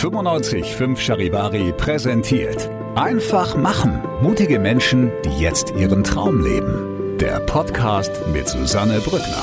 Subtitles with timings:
[0.00, 2.70] 955 Charivari präsentiert.
[2.94, 4.00] Einfach machen.
[4.22, 7.16] Mutige Menschen, die jetzt ihren Traum leben.
[7.18, 9.42] Der Podcast mit Susanne Brückner.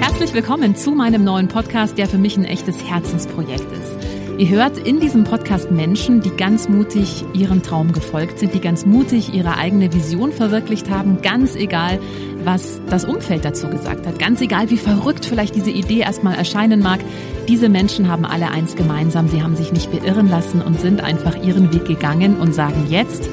[0.00, 4.12] Herzlich willkommen zu meinem neuen Podcast, der für mich ein echtes Herzensprojekt ist.
[4.38, 8.86] Ihr hört in diesem Podcast Menschen, die ganz mutig ihrem Traum gefolgt sind, die ganz
[8.86, 11.98] mutig ihre eigene Vision verwirklicht haben, ganz egal,
[12.44, 16.80] was das Umfeld dazu gesagt hat, ganz egal, wie verrückt vielleicht diese Idee erstmal erscheinen
[16.80, 17.00] mag.
[17.48, 21.42] Diese Menschen haben alle eins gemeinsam, sie haben sich nicht beirren lassen und sind einfach
[21.42, 23.28] ihren Weg gegangen und sagen jetzt,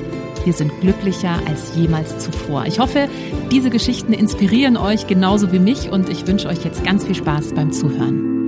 [0.46, 2.66] wir sind glücklicher als jemals zuvor.
[2.66, 3.10] Ich hoffe,
[3.52, 7.54] diese Geschichten inspirieren euch genauso wie mich und ich wünsche euch jetzt ganz viel Spaß
[7.54, 8.39] beim Zuhören.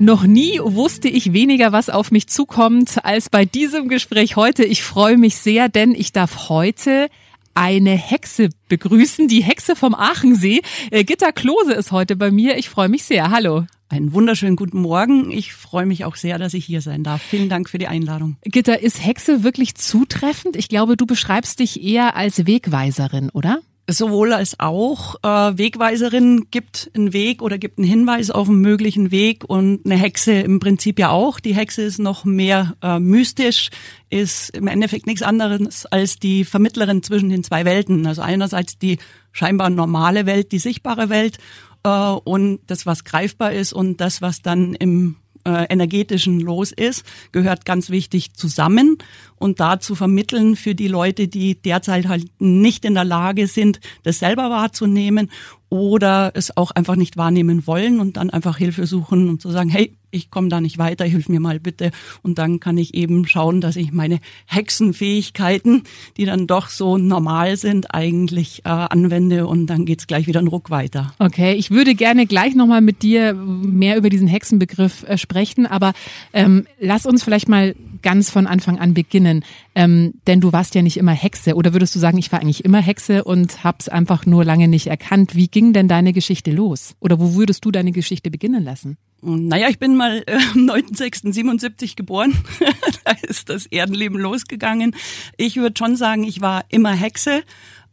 [0.00, 4.64] Noch nie wusste ich weniger, was auf mich zukommt, als bei diesem Gespräch heute.
[4.64, 7.10] Ich freue mich sehr, denn ich darf heute
[7.52, 10.62] eine Hexe begrüßen, die Hexe vom Aachensee.
[10.90, 12.56] Äh, Gitta Klose ist heute bei mir.
[12.56, 13.30] Ich freue mich sehr.
[13.30, 13.66] Hallo.
[13.90, 15.30] Einen wunderschönen guten Morgen.
[15.30, 17.20] Ich freue mich auch sehr, dass ich hier sein darf.
[17.20, 18.38] Vielen Dank für die Einladung.
[18.44, 20.56] Gitta, ist Hexe wirklich zutreffend?
[20.56, 23.60] Ich glaube, du beschreibst dich eher als Wegweiserin, oder?
[23.92, 25.16] Sowohl als auch.
[25.22, 29.96] Äh, Wegweiserin gibt einen Weg oder gibt einen Hinweis auf einen möglichen Weg und eine
[29.96, 31.40] Hexe im Prinzip ja auch.
[31.40, 33.70] Die Hexe ist noch mehr äh, mystisch,
[34.08, 38.06] ist im Endeffekt nichts anderes als die Vermittlerin zwischen den zwei Welten.
[38.06, 38.98] Also einerseits die
[39.32, 41.38] scheinbar normale Welt, die sichtbare Welt
[41.82, 47.04] äh, und das, was greifbar ist und das, was dann im äh, energetischen los ist,
[47.32, 48.98] gehört ganz wichtig zusammen
[49.36, 53.80] und da zu vermitteln für die Leute, die derzeit halt nicht in der Lage sind,
[54.02, 55.30] das selber wahrzunehmen
[55.68, 59.70] oder es auch einfach nicht wahrnehmen wollen und dann einfach Hilfe suchen und zu sagen,
[59.70, 61.90] hey, ich komme da nicht weiter, hilf mir mal bitte.
[62.22, 65.82] Und dann kann ich eben schauen, dass ich meine Hexenfähigkeiten,
[66.16, 70.48] die dann doch so normal sind, eigentlich äh, anwende und dann geht's gleich wieder einen
[70.48, 71.14] Ruck weiter.
[71.18, 75.92] Okay, ich würde gerne gleich nochmal mit dir mehr über diesen Hexenbegriff äh, sprechen, aber
[76.32, 79.44] ähm, lass uns vielleicht mal ganz von Anfang an beginnen.
[79.74, 81.54] Ähm, denn du warst ja nicht immer Hexe.
[81.54, 84.86] Oder würdest du sagen, ich war eigentlich immer Hexe und hab's einfach nur lange nicht
[84.86, 85.36] erkannt?
[85.36, 86.94] Wie ging denn deine Geschichte los?
[87.00, 88.96] Oder wo würdest du deine Geschichte beginnen lassen?
[89.22, 92.36] Naja, ich bin mal äh, am 9.6.77 geboren.
[93.04, 94.96] da ist das Erdenleben losgegangen.
[95.36, 97.42] Ich würde schon sagen, ich war immer Hexe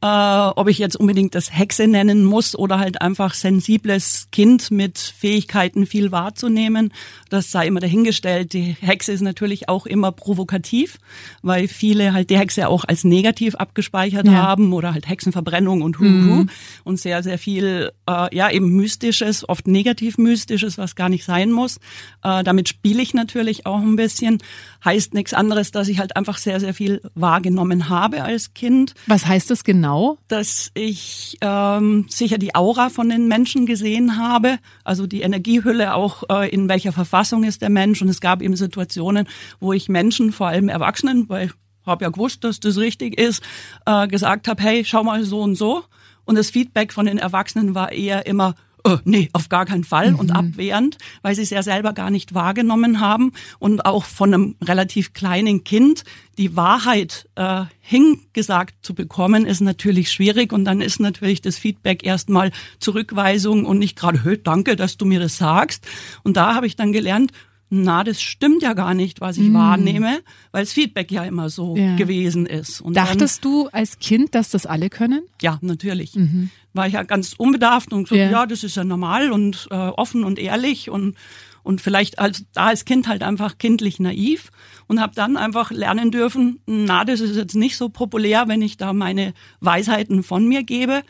[0.01, 4.99] äh, ob ich jetzt unbedingt das Hexe nennen muss oder halt einfach sensibles Kind mit
[4.99, 6.93] Fähigkeiten viel wahrzunehmen,
[7.29, 8.53] das sei immer dahingestellt.
[8.53, 10.99] Die Hexe ist natürlich auch immer provokativ,
[11.41, 14.33] weil viele halt die Hexe auch als negativ abgespeichert ja.
[14.33, 16.49] haben oder halt Hexenverbrennung und Huhu mhm.
[16.83, 21.51] und sehr, sehr viel, äh, ja eben mystisches, oft negativ mystisches, was gar nicht sein
[21.51, 21.77] muss.
[22.23, 24.37] Äh, damit spiele ich natürlich auch ein bisschen.
[24.85, 28.93] Heißt nichts anderes, dass ich halt einfach sehr, sehr viel wahrgenommen habe als Kind.
[29.07, 29.86] Was heißt das genau?
[29.87, 30.17] Genau?
[30.27, 36.23] Dass ich ähm, sicher die Aura von den Menschen gesehen habe, also die Energiehülle auch,
[36.29, 38.01] äh, in welcher Verfassung ist der Mensch.
[38.01, 39.27] Und es gab eben Situationen,
[39.59, 41.51] wo ich Menschen, vor allem Erwachsenen, weil
[41.85, 43.41] habe ja gewusst, dass das richtig ist,
[43.85, 45.85] äh, gesagt habe, hey, schau mal so und so.
[46.25, 50.11] Und das Feedback von den Erwachsenen war eher immer, oh, nee, auf gar keinen Fall
[50.11, 50.19] mhm.
[50.19, 54.55] und abwehrend, weil sie es ja selber gar nicht wahrgenommen haben und auch von einem
[54.63, 56.03] relativ kleinen Kind
[56.37, 62.05] die Wahrheit äh, hingesagt zu bekommen, ist natürlich schwierig und dann ist natürlich das Feedback
[62.05, 65.87] erstmal Zurückweisung und nicht gerade, hey, danke, dass du mir das sagst.
[66.23, 67.31] Und da habe ich dann gelernt,
[67.69, 69.53] na, das stimmt ja gar nicht, was ich mm.
[69.53, 70.19] wahrnehme,
[70.51, 71.95] weil das Feedback ja immer so ja.
[71.97, 72.79] gewesen ist.
[72.79, 75.23] Und Dachtest dann, du als Kind, dass das alle können?
[75.41, 76.15] Ja, natürlich.
[76.15, 76.49] Mhm.
[76.73, 78.29] War ich ja ganz unbedarft und so, ja.
[78.29, 81.15] ja, das ist ja normal und äh, offen und ehrlich und
[81.63, 84.51] und vielleicht als da als Kind halt einfach kindlich naiv
[84.87, 88.77] und habe dann einfach lernen dürfen, na, das ist jetzt nicht so populär, wenn ich
[88.77, 91.01] da meine Weisheiten von mir gebe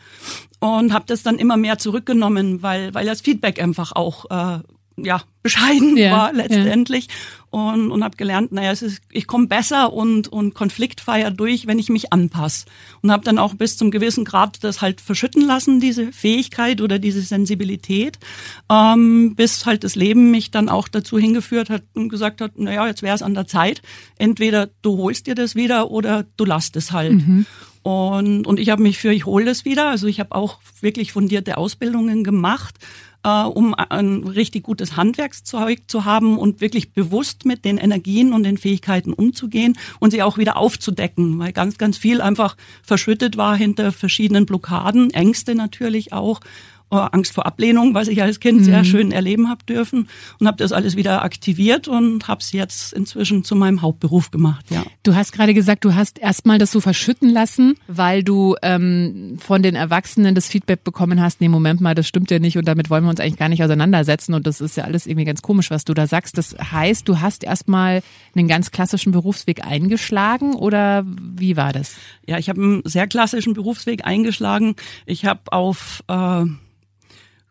[0.58, 4.58] und habe das dann immer mehr zurückgenommen, weil weil das Feedback einfach auch äh,
[5.04, 7.72] ja, bescheiden ja, war letztendlich ja.
[7.72, 11.78] und, und habe gelernt, naja, es ist, ich komme besser und, und konfliktfreier durch, wenn
[11.78, 12.66] ich mich anpasse.
[13.02, 16.98] Und habe dann auch bis zum gewissen Grad das halt verschütten lassen, diese Fähigkeit oder
[16.98, 18.18] diese Sensibilität,
[18.70, 22.86] ähm, bis halt das Leben mich dann auch dazu hingeführt hat und gesagt hat, naja,
[22.86, 23.80] jetzt wäre es an der Zeit,
[24.16, 27.14] entweder du holst dir das wieder oder du lässt es halt.
[27.14, 27.46] Mhm.
[27.82, 29.88] Und, und ich habe mich für, ich hole das wieder.
[29.88, 32.74] Also ich habe auch wirklich fundierte Ausbildungen gemacht
[33.24, 38.42] äh, um ein richtig gutes Handwerkszeug zu haben und wirklich bewusst mit den Energien und
[38.42, 43.56] den Fähigkeiten umzugehen und sie auch wieder aufzudecken, weil ganz, ganz viel einfach verschüttet war
[43.56, 46.40] hinter verschiedenen Blockaden, Ängste natürlich auch.
[46.90, 48.64] Äh, Angst vor Ablehnung, was ich als Kind mhm.
[48.64, 50.08] sehr schön erleben habe dürfen
[50.38, 54.64] und habe das alles wieder aktiviert und habe es jetzt inzwischen zu meinem Hauptberuf gemacht.
[54.70, 54.84] Ja.
[55.02, 59.62] Du hast gerade gesagt, du hast erstmal das so verschütten lassen, weil du ähm, von
[59.62, 62.90] den Erwachsenen das Feedback bekommen hast, nee, Moment mal, das stimmt ja nicht und damit
[62.90, 65.70] wollen wir uns eigentlich gar nicht auseinandersetzen und das ist ja alles irgendwie ganz komisch,
[65.70, 66.38] was du da sagst.
[66.38, 68.02] Das heißt, du hast erstmal
[68.34, 71.96] einen ganz klassischen Berufsweg eingeschlagen oder wie war das?
[72.26, 74.76] Ja, ich habe einen sehr klassischen Berufsweg eingeschlagen.
[75.06, 76.44] Ich habe auf äh,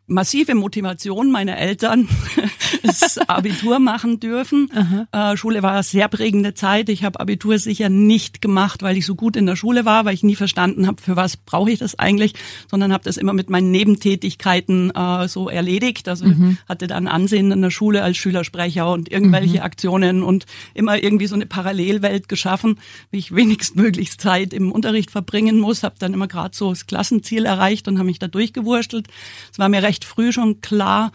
[0.08, 2.08] massive Motivation meiner Eltern
[2.88, 4.72] das Abitur machen dürfen.
[5.12, 6.90] Äh, Schule war eine sehr prägende Zeit.
[6.90, 10.14] Ich habe Abitur sicher nicht gemacht, weil ich so gut in der Schule war, weil
[10.14, 12.34] ich nie verstanden habe, für was brauche ich das eigentlich,
[12.70, 16.08] sondern habe das immer mit meinen Nebentätigkeiten äh, so erledigt.
[16.08, 16.58] Also mhm.
[16.68, 19.64] hatte dann Ansehen in der Schule als Schülersprecher und irgendwelche mhm.
[19.64, 22.80] Aktionen und immer irgendwie so eine Parallelwelt geschaffen,
[23.12, 25.84] wie ich wenigstmöglichst Zeit im Unterricht verbringen muss.
[25.84, 29.08] Habe dann immer gerade so das Klassenziel erreicht und habe mich da durchgewurstelt.
[29.52, 31.12] Es war mir recht früh schon klar,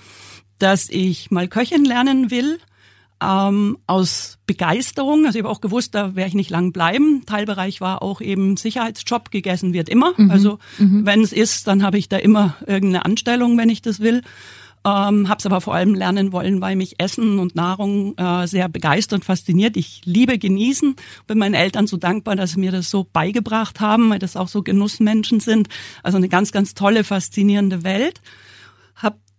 [0.62, 2.58] dass ich mal Köchin lernen will.
[3.24, 5.26] Ähm, aus Begeisterung.
[5.26, 7.24] Also ich habe auch gewusst, da werde ich nicht lang bleiben.
[7.24, 10.12] Teilbereich war auch eben Sicherheitsjob, gegessen wird immer.
[10.16, 10.30] Mhm.
[10.30, 11.06] Also mhm.
[11.06, 14.22] wenn es ist, dann habe ich da immer irgendeine Anstellung, wenn ich das will.
[14.84, 18.68] Ähm, habe es aber vor allem lernen wollen, weil mich Essen und Nahrung äh, sehr
[18.68, 19.76] begeistert und fasziniert.
[19.76, 20.96] Ich liebe genießen.
[21.28, 24.48] Bin meinen Eltern so dankbar, dass sie mir das so beigebracht haben, weil das auch
[24.48, 25.68] so Genussmenschen sind.
[26.02, 28.20] Also eine ganz, ganz tolle, faszinierende Welt.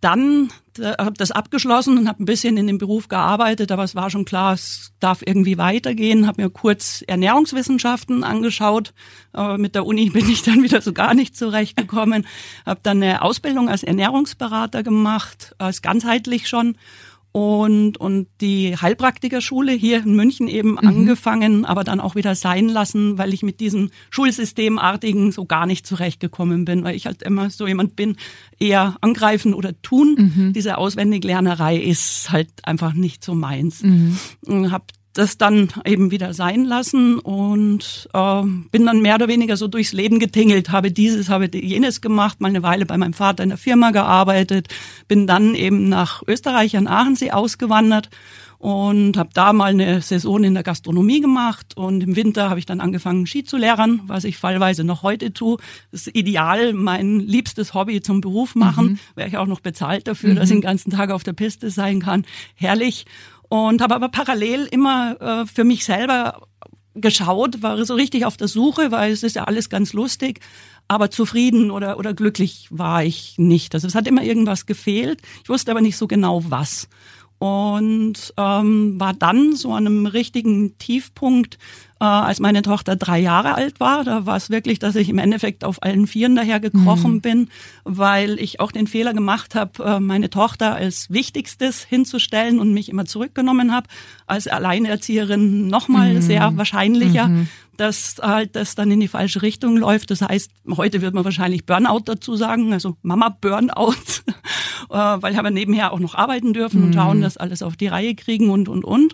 [0.03, 3.95] Dann äh, habe das abgeschlossen und habe ein bisschen in dem Beruf gearbeitet, aber es
[3.95, 6.27] war schon klar, es darf irgendwie weitergehen.
[6.27, 8.93] Habe mir kurz Ernährungswissenschaften angeschaut.
[9.31, 12.27] Aber mit der Uni bin ich dann wieder so gar nicht zurechtgekommen.
[12.65, 16.75] Habe dann eine Ausbildung als Ernährungsberater gemacht, als ganzheitlich schon
[17.33, 20.77] und, und die Heilpraktikerschule hier in München eben mhm.
[20.77, 25.87] angefangen, aber dann auch wieder sein lassen, weil ich mit diesem Schulsystemartigen so gar nicht
[25.87, 28.17] zurechtgekommen bin, weil ich halt immer so jemand bin,
[28.59, 30.15] eher angreifen oder tun.
[30.35, 30.53] Mhm.
[30.53, 33.81] Diese Auswendiglernerei ist halt einfach nicht so meins.
[33.81, 34.71] Mhm.
[34.71, 39.67] Hab das dann eben wieder sein lassen und äh, bin dann mehr oder weniger so
[39.67, 43.49] durchs Leben getingelt, habe dieses, habe jenes gemacht, mal eine Weile bei meinem Vater in
[43.49, 44.69] der Firma gearbeitet,
[45.07, 48.09] bin dann eben nach Österreich an Aachensee ausgewandert
[48.57, 52.65] und habe da mal eine Saison in der Gastronomie gemacht und im Winter habe ich
[52.65, 55.57] dann angefangen Ski zu lehren, was ich fallweise noch heute tue.
[55.91, 58.99] Das ist ideal, mein liebstes Hobby zum Beruf machen, mhm.
[59.15, 60.35] wäre ich auch noch bezahlt dafür, mhm.
[60.37, 62.23] dass ich den ganzen Tag auf der Piste sein kann.
[62.55, 63.05] Herrlich
[63.53, 66.47] und habe aber parallel immer äh, für mich selber
[66.95, 70.39] geschaut, war so richtig auf der Suche, weil es ist ja alles ganz lustig,
[70.87, 73.75] aber zufrieden oder, oder glücklich war ich nicht.
[73.75, 75.21] Also es hat immer irgendwas gefehlt.
[75.43, 76.89] Ich wusste aber nicht so genau was
[77.43, 81.57] und ähm, war dann so an einem richtigen Tiefpunkt,
[81.99, 84.05] äh, als meine Tochter drei Jahre alt war.
[84.05, 87.21] Da war es wirklich, dass ich im Endeffekt auf allen Vieren daher gekrochen mhm.
[87.21, 87.49] bin,
[87.83, 92.87] weil ich auch den Fehler gemacht habe, äh, meine Tochter als Wichtigstes hinzustellen und mich
[92.87, 93.89] immer zurückgenommen habe.
[94.25, 96.21] Als Alleinerzieherin nochmal mhm.
[96.21, 97.27] sehr wahrscheinlicher.
[97.27, 100.11] Mhm dass halt das dann in die falsche Richtung läuft.
[100.11, 103.95] Das heißt, heute wird man wahrscheinlich Burnout dazu sagen, also Mama Burnout,
[104.97, 106.87] weil ich habe nebenher auch noch arbeiten dürfen mhm.
[106.87, 109.13] und schauen, dass alles auf die Reihe kriegen und und und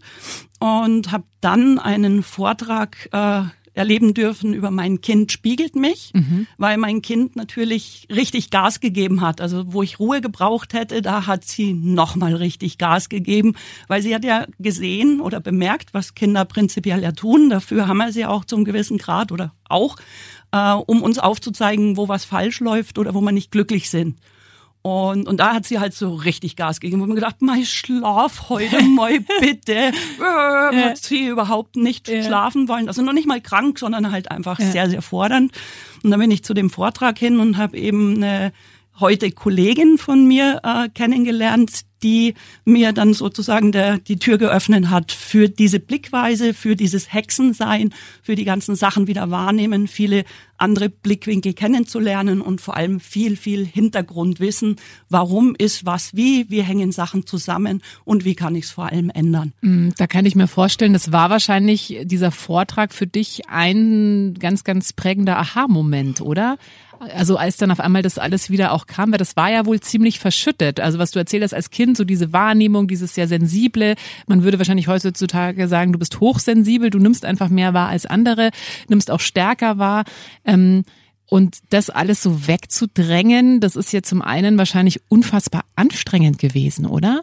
[0.59, 3.43] und habe dann einen Vortrag äh,
[3.73, 6.47] erleben dürfen über mein Kind spiegelt mich, mhm.
[6.57, 9.39] weil mein Kind natürlich richtig Gas gegeben hat.
[9.39, 13.55] Also wo ich Ruhe gebraucht hätte, da hat sie nochmal richtig Gas gegeben,
[13.87, 17.49] weil sie hat ja gesehen oder bemerkt, was Kinder prinzipiell ja tun.
[17.49, 19.95] Dafür haben wir sie auch zum gewissen Grad oder auch,
[20.51, 24.17] äh, um uns aufzuzeigen, wo was falsch läuft oder wo wir nicht glücklich sind.
[24.81, 27.01] Und, und da hat sie halt so richtig Gas gegeben.
[27.01, 29.73] Und mir gedacht, mein Schlaf heute mal bitte.
[29.73, 32.23] Äh, hat sie überhaupt nicht ja.
[32.23, 32.87] schlafen wollen.
[32.87, 34.71] Also noch nicht mal krank, sondern halt einfach ja.
[34.71, 35.51] sehr, sehr fordernd.
[36.03, 38.53] Und dann bin ich zu dem Vortrag hin und habe eben eine
[38.99, 45.11] heute Kollegin von mir äh, kennengelernt, die mir dann sozusagen der, die Tür geöffnet hat
[45.11, 50.23] für diese Blickweise, für dieses Hexensein, für die ganzen Sachen wieder wahrnehmen, viele
[50.57, 54.75] andere Blickwinkel kennenzulernen und vor allem viel, viel Hintergrundwissen.
[55.09, 56.49] Warum ist was wie?
[56.49, 59.53] Wie hängen Sachen zusammen und wie kann ich es vor allem ändern?
[59.61, 64.63] Mm, da kann ich mir vorstellen, das war wahrscheinlich dieser Vortrag für dich ein ganz,
[64.63, 66.57] ganz prägender Aha-Moment, oder?
[66.99, 69.79] Also als dann auf einmal das alles wieder auch kam, weil das war ja wohl
[69.79, 70.79] ziemlich verschüttet.
[70.79, 73.95] Also was du erzählt hast als Kind, so diese Wahrnehmung, dieses sehr sensible.
[74.27, 78.51] Man würde wahrscheinlich heutzutage sagen, du bist hochsensibel, du nimmst einfach mehr wahr als andere,
[78.87, 80.03] nimmst auch stärker wahr.
[80.45, 80.83] Ähm,
[81.25, 87.21] und das alles so wegzudrängen, das ist ja zum einen wahrscheinlich unfassbar anstrengend gewesen, oder?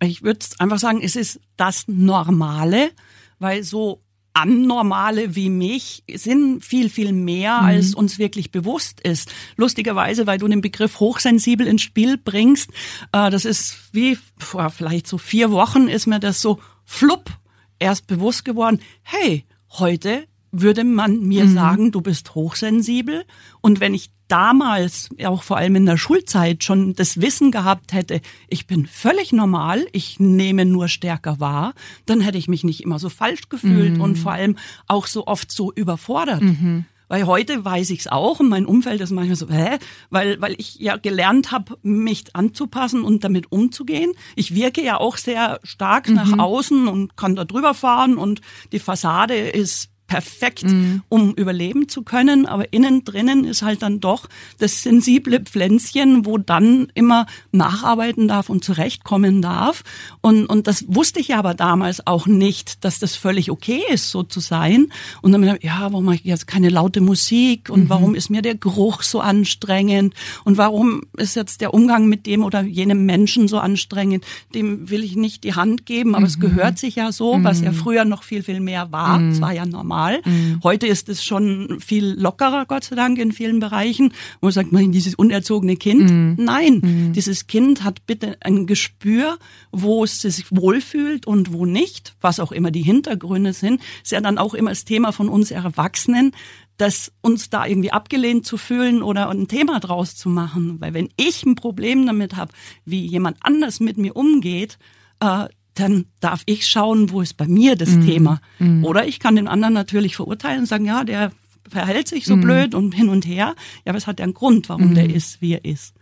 [0.00, 2.90] Ich würde einfach sagen, es ist das Normale,
[3.38, 4.00] weil so
[4.36, 7.66] Anormale wie mich sind viel, viel mehr, mhm.
[7.66, 9.32] als uns wirklich bewusst ist.
[9.56, 12.70] Lustigerweise, weil du den Begriff hochsensibel ins Spiel bringst,
[13.12, 17.30] äh, das ist wie vor vielleicht so vier Wochen ist mir das so flupp
[17.78, 18.80] erst bewusst geworden.
[19.02, 21.54] Hey, heute würde man mir mhm.
[21.54, 23.24] sagen, du bist hochsensibel.
[23.60, 28.20] Und wenn ich damals, auch vor allem in der Schulzeit, schon das Wissen gehabt hätte,
[28.48, 31.74] ich bin völlig normal, ich nehme nur stärker wahr,
[32.06, 34.00] dann hätte ich mich nicht immer so falsch gefühlt mhm.
[34.00, 34.56] und vor allem
[34.86, 36.42] auch so oft so überfordert.
[36.42, 36.86] Mhm.
[37.08, 39.78] Weil heute weiß ich es auch und mein Umfeld ist manchmal so, hä?
[40.10, 44.12] Weil, weil ich ja gelernt habe, mich anzupassen und damit umzugehen.
[44.34, 46.14] Ich wirke ja auch sehr stark mhm.
[46.16, 48.40] nach außen und kann da drüber fahren und
[48.72, 51.02] die Fassade ist perfekt, mhm.
[51.08, 52.46] um überleben zu können.
[52.46, 58.48] Aber innen drinnen ist halt dann doch das sensible Pflänzchen, wo dann immer nacharbeiten darf
[58.48, 59.82] und zurechtkommen darf.
[60.20, 64.22] Und, und das wusste ich aber damals auch nicht, dass das völlig okay ist, so
[64.22, 64.88] zu sein.
[65.22, 67.68] Und dann ich ja, warum mache ich jetzt keine laute Musik?
[67.70, 67.88] Und mhm.
[67.88, 70.14] warum ist mir der Geruch so anstrengend?
[70.44, 74.24] Und warum ist jetzt der Umgang mit dem oder jenem Menschen so anstrengend?
[74.54, 76.26] Dem will ich nicht die Hand geben, aber mhm.
[76.26, 77.76] es gehört sich ja so, was ja mhm.
[77.76, 79.20] früher noch viel, viel mehr war.
[79.20, 80.20] Es war ja normal normal.
[80.24, 80.60] Mhm.
[80.62, 84.12] Heute ist es schon viel lockerer, Gott sei Dank, in vielen Bereichen.
[84.40, 86.10] Wo man sagt, man, dieses unerzogene Kind.
[86.10, 86.36] Mhm.
[86.38, 87.12] Nein, mhm.
[87.12, 89.38] dieses Kind hat bitte ein Gespür,
[89.72, 93.80] wo es sich wohlfühlt und wo nicht, was auch immer die Hintergründe sind.
[94.02, 96.32] Ist ja dann auch immer das Thema von uns Erwachsenen,
[96.76, 100.78] dass uns da irgendwie abgelehnt zu fühlen oder ein Thema draus zu machen.
[100.80, 102.52] Weil wenn ich ein Problem damit habe,
[102.84, 104.78] wie jemand anders mit mir umgeht,
[105.20, 105.46] äh,
[105.78, 108.06] dann darf ich schauen, wo ist bei mir das mhm.
[108.06, 108.40] Thema.
[108.58, 108.84] Mhm.
[108.84, 111.32] Oder ich kann den anderen natürlich verurteilen und sagen, ja, der
[111.68, 112.40] verhält sich so mhm.
[112.40, 113.54] blöd und hin und her.
[113.84, 115.14] Ja, aber es hat ja einen Grund, warum der mhm.
[115.14, 115.94] ist, wie er ist.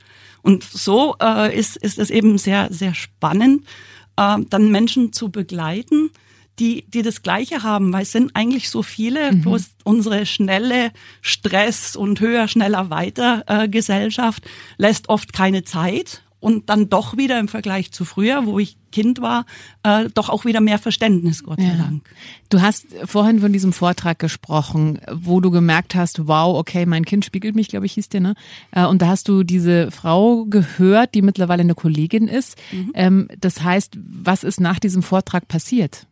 [0.42, 3.64] Und so äh, ist, ist es eben sehr, sehr spannend,
[4.16, 6.10] äh, dann Menschen zu begleiten,
[6.58, 9.42] die, die das Gleiche haben, weil es sind eigentlich so viele, mhm.
[9.42, 14.44] bloß unsere schnelle Stress und höher, schneller, weiter äh, Gesellschaft
[14.76, 19.22] lässt oft keine Zeit und dann doch wieder im Vergleich zu früher, wo ich Kind
[19.22, 19.46] war,
[19.82, 22.04] äh, doch auch wieder mehr Verständnis, Gott sei Dank.
[22.50, 27.24] Du hast vorhin von diesem Vortrag gesprochen, wo du gemerkt hast, wow, okay, mein Kind
[27.24, 28.34] spiegelt mich, glaube ich, hieß der, ne?
[28.72, 32.58] Äh, und da hast du diese Frau gehört, die mittlerweile eine Kollegin ist.
[32.72, 32.92] Mhm.
[32.94, 36.06] Ähm, das heißt, was ist nach diesem Vortrag passiert?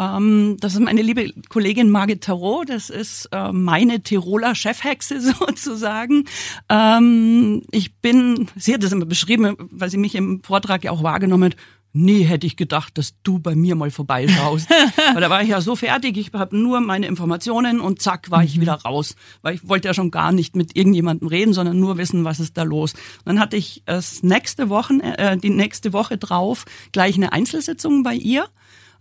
[0.00, 2.70] Ähm, das ist meine liebe Kollegin Margit Tarot.
[2.70, 6.24] Das ist äh, meine Tiroler Chefhexe sozusagen.
[6.70, 11.02] Ähm, ich bin, sie hat das immer beschrieben, weil sie mich im Vortrag ja auch
[11.02, 11.56] wahrgenommen hat.
[11.92, 14.70] Nie hätte ich gedacht, dass du bei mir mal vorbeischaust.
[15.12, 18.44] Weil da war ich ja so fertig, ich habe nur meine Informationen und zack war
[18.44, 18.60] ich mhm.
[18.60, 19.16] wieder raus.
[19.42, 22.56] Weil ich wollte ja schon gar nicht mit irgendjemandem reden, sondern nur wissen, was ist
[22.56, 22.92] da los.
[22.92, 28.04] Und dann hatte ich das nächste Wochen, äh, die nächste Woche drauf gleich eine Einzelsitzung
[28.04, 28.46] bei ihr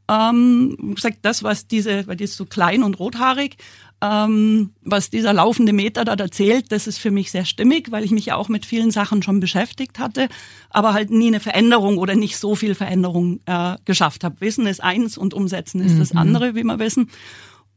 [0.09, 3.57] ähm, gesagt, das, was diese, weil die ist so klein und rothaarig,
[4.01, 8.11] ähm, was dieser laufende Meter da erzählt, das ist für mich sehr stimmig, weil ich
[8.11, 10.29] mich ja auch mit vielen Sachen schon beschäftigt hatte,
[10.69, 14.39] aber halt nie eine Veränderung oder nicht so viel Veränderung äh, geschafft habe.
[14.39, 15.99] Wissen ist eins und umsetzen ist mhm.
[15.99, 17.09] das andere, wie wir wissen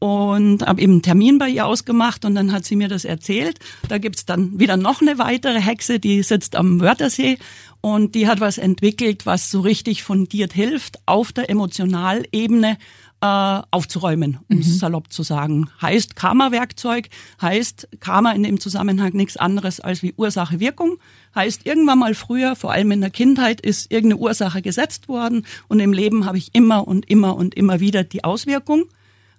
[0.03, 3.61] und habe eben einen Termin bei ihr ausgemacht und dann hat sie mir das erzählt.
[3.89, 7.39] Da gibt's dann wieder noch eine weitere Hexe, die sitzt am Wörthersee
[7.83, 12.79] und die hat was entwickelt, was so richtig fundiert hilft, auf der Emotionalebene
[13.21, 14.73] äh, aufzuräumen, um es mhm.
[14.73, 15.69] salopp zu sagen.
[15.83, 17.09] Heißt Karma-Werkzeug,
[17.41, 20.99] heißt Karma in dem Zusammenhang nichts anderes als wie Ursache-Wirkung.
[21.35, 25.81] Heißt irgendwann mal früher, vor allem in der Kindheit, ist irgendeine Ursache gesetzt worden und
[25.81, 28.85] im Leben habe ich immer und immer und immer wieder die Auswirkung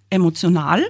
[0.10, 0.84] emotional,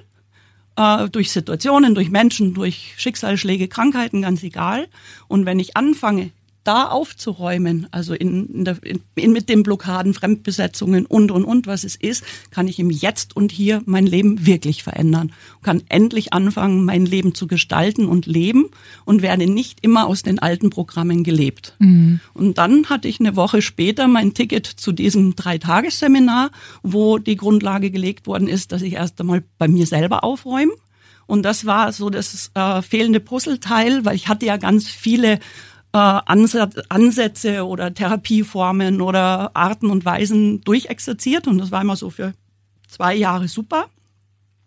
[0.76, 4.88] äh, durch Situationen, durch Menschen, durch Schicksalsschläge, Krankheiten, ganz egal.
[5.28, 6.32] Und wenn ich anfange,
[6.64, 8.78] da aufzuräumen, also in, in der,
[9.16, 13.36] in, mit den Blockaden, Fremdbesetzungen und, und, und, was es ist, kann ich im Jetzt
[13.36, 15.32] und Hier mein Leben wirklich verändern.
[15.62, 18.70] Kann endlich anfangen, mein Leben zu gestalten und leben
[19.06, 21.76] und werde nicht immer aus den alten Programmen gelebt.
[21.80, 22.20] Mhm.
[22.34, 26.52] Und dann hatte ich eine Woche später mein Ticket zu diesem Dreitagesseminar,
[26.82, 30.74] wo die Grundlage gelegt worden ist, dass ich erst einmal bei mir selber aufräume.
[31.26, 35.40] Und das war so das äh, fehlende Puzzleteil, weil ich hatte ja ganz viele
[35.94, 42.34] äh, Ansätze oder Therapieformen oder Arten und Weisen durchexerziert und das war immer so für
[42.88, 43.88] zwei Jahre super.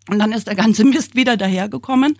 [0.09, 2.17] Und dann ist der ganze Mist wieder dahergekommen.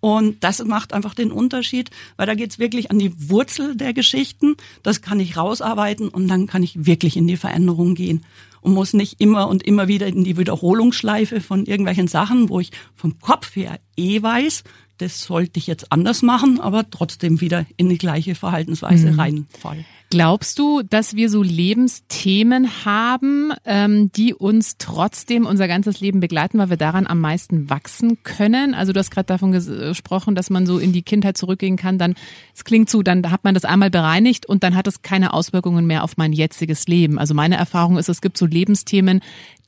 [0.00, 4.56] Und das macht einfach den Unterschied, weil da geht's wirklich an die Wurzel der Geschichten.
[4.82, 8.22] Das kann ich rausarbeiten und dann kann ich wirklich in die Veränderung gehen
[8.60, 12.70] und muss nicht immer und immer wieder in die Wiederholungsschleife von irgendwelchen Sachen, wo ich
[12.94, 14.64] vom Kopf her eh weiß,
[14.98, 19.20] das sollte ich jetzt anders machen, aber trotzdem wieder in die gleiche Verhaltensweise mhm.
[19.20, 19.84] reinfallen.
[20.14, 26.58] Glaubst du, dass wir so Lebensthemen haben, ähm, die uns trotzdem unser ganzes Leben begleiten,
[26.58, 28.74] weil wir daran am meisten wachsen können?
[28.74, 31.98] Also du hast gerade davon gesprochen, dass man so in die Kindheit zurückgehen kann.
[31.98, 32.14] Dann,
[32.54, 35.84] es klingt so, dann hat man das einmal bereinigt und dann hat es keine Auswirkungen
[35.84, 37.18] mehr auf mein jetziges Leben.
[37.18, 39.20] Also meine Erfahrung ist, es gibt so Lebensthemen,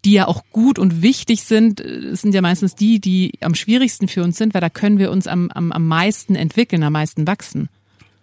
[0.05, 4.07] die ja auch gut und wichtig sind, es sind ja meistens die, die am schwierigsten
[4.07, 7.27] für uns sind, weil da können wir uns am, am, am meisten entwickeln, am meisten
[7.27, 7.69] wachsen.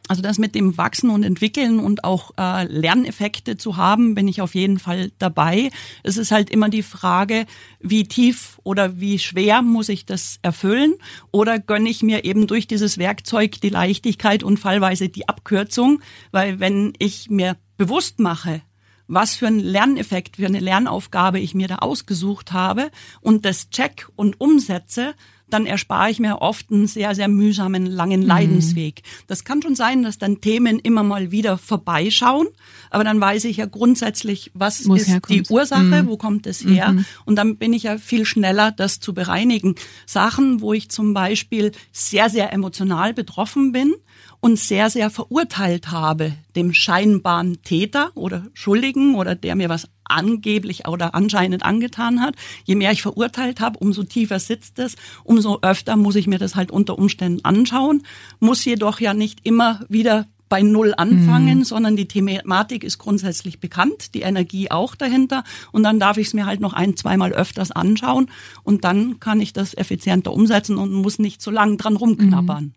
[0.10, 4.41] Also das mit dem Wachsen und Entwickeln und auch äh, Lerneffekte zu haben, bin ich
[4.41, 5.69] auf jeden Fall dabei.
[6.03, 7.45] Es ist halt immer die Frage,
[7.79, 10.95] wie tief oder wie schwer muss ich das erfüllen
[11.31, 16.60] oder gönne ich mir eben durch dieses Werkzeug die Leichtigkeit und fallweise die Abkürzung, weil
[16.60, 18.62] wenn ich mir bewusst mache,
[19.07, 22.91] was für ein Lerneffekt, für eine Lernaufgabe ich mir da ausgesucht habe
[23.22, 25.13] und das check und umsetze,
[25.53, 28.27] dann erspare ich mir oft einen sehr, sehr mühsamen, langen mhm.
[28.27, 29.03] Leidensweg.
[29.27, 32.48] Das kann schon sein, dass dann Themen immer mal wieder vorbeischauen,
[32.89, 35.50] aber dann weiß ich ja grundsätzlich, was Muss ist herkommt.
[35.50, 36.07] die Ursache, mhm.
[36.07, 36.93] wo kommt es her?
[36.93, 37.05] Mhm.
[37.25, 39.75] Und dann bin ich ja viel schneller, das zu bereinigen.
[40.05, 43.93] Sachen, wo ich zum Beispiel sehr, sehr emotional betroffen bin
[44.39, 50.88] und sehr, sehr verurteilt habe, dem scheinbaren Täter oder Schuldigen oder der mir was angeblich
[50.88, 52.36] oder anscheinend angetan hat.
[52.65, 56.55] Je mehr ich verurteilt habe, umso tiefer sitzt es, umso öfter muss ich mir das
[56.55, 58.03] halt unter Umständen anschauen,
[58.39, 61.63] muss jedoch ja nicht immer wieder bei Null anfangen, mhm.
[61.63, 66.36] sondern die Thematik ist grundsätzlich bekannt, die Energie auch dahinter und dann darf ich es
[66.36, 68.29] mir halt noch ein, zweimal öfters anschauen
[68.62, 72.65] und dann kann ich das effizienter umsetzen und muss nicht so lange dran rumknabbern.
[72.65, 72.74] Mhm.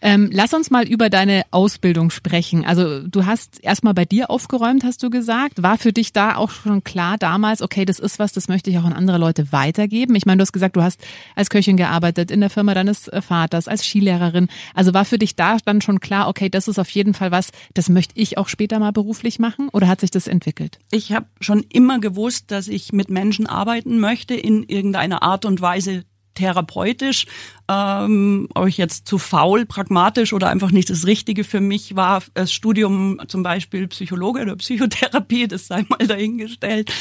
[0.00, 2.64] Ähm, lass uns mal über deine Ausbildung sprechen.
[2.66, 5.62] Also du hast erstmal bei dir aufgeräumt, hast du gesagt.
[5.62, 8.78] War für dich da auch schon klar damals, okay, das ist was, das möchte ich
[8.78, 10.14] auch an andere Leute weitergeben?
[10.14, 11.00] Ich meine, du hast gesagt, du hast
[11.34, 14.48] als Köchin gearbeitet, in der Firma deines äh, Vaters, als Skilehrerin.
[14.74, 17.50] Also war für dich da dann schon klar, okay, das ist auf jeden Fall was,
[17.72, 19.70] das möchte ich auch später mal beruflich machen?
[19.72, 20.78] Oder hat sich das entwickelt?
[20.90, 25.62] Ich habe schon immer gewusst, dass ich mit Menschen arbeiten möchte in irgendeiner Art und
[25.62, 26.04] Weise,
[26.34, 27.26] therapeutisch,
[27.68, 32.22] ähm, ob ich jetzt zu faul, pragmatisch oder einfach nicht das Richtige für mich war.
[32.34, 36.92] Das Studium zum Beispiel Psychologe oder Psychotherapie, das sei mal dahingestellt.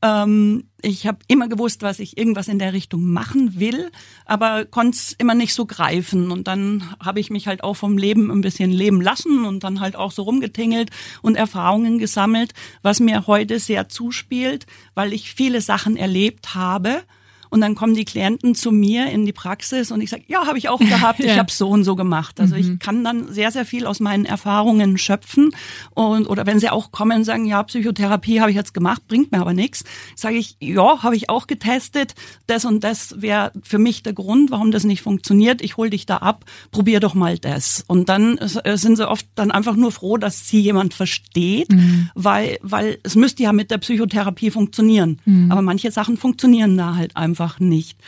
[0.00, 3.90] Ähm, ich habe immer gewusst, was ich irgendwas in der Richtung machen will,
[4.26, 6.30] aber konnte es immer nicht so greifen.
[6.30, 9.80] Und dann habe ich mich halt auch vom Leben ein bisschen leben lassen und dann
[9.80, 10.90] halt auch so rumgetingelt
[11.22, 17.02] und Erfahrungen gesammelt, was mir heute sehr zuspielt, weil ich viele Sachen erlebt habe
[17.52, 20.56] und dann kommen die Klienten zu mir in die Praxis und ich sage, ja, habe
[20.56, 22.40] ich auch gehabt, ich habe so und so gemacht.
[22.40, 22.60] Also mhm.
[22.60, 25.50] ich kann dann sehr, sehr viel aus meinen Erfahrungen schöpfen.
[25.90, 29.32] Und oder wenn sie auch kommen und sagen, ja, Psychotherapie habe ich jetzt gemacht, bringt
[29.32, 29.84] mir aber nichts,
[30.16, 32.14] sage ich, ja, habe ich auch getestet.
[32.46, 35.60] Das und das wäre für mich der Grund, warum das nicht funktioniert.
[35.60, 37.84] Ich hol dich da ab, probier doch mal das.
[37.86, 42.08] Und dann äh, sind sie oft dann einfach nur froh, dass sie jemand versteht, mhm.
[42.14, 45.20] weil, weil es müsste ja mit der Psychotherapie funktionieren.
[45.26, 45.52] Mhm.
[45.52, 47.98] Aber manche Sachen funktionieren da halt einfach einfach nicht.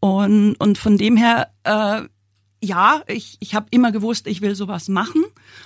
[0.00, 2.02] Und, und von dem her äh,
[2.64, 5.22] ja, ich, ich habe immer gewusst, ich will sowas machen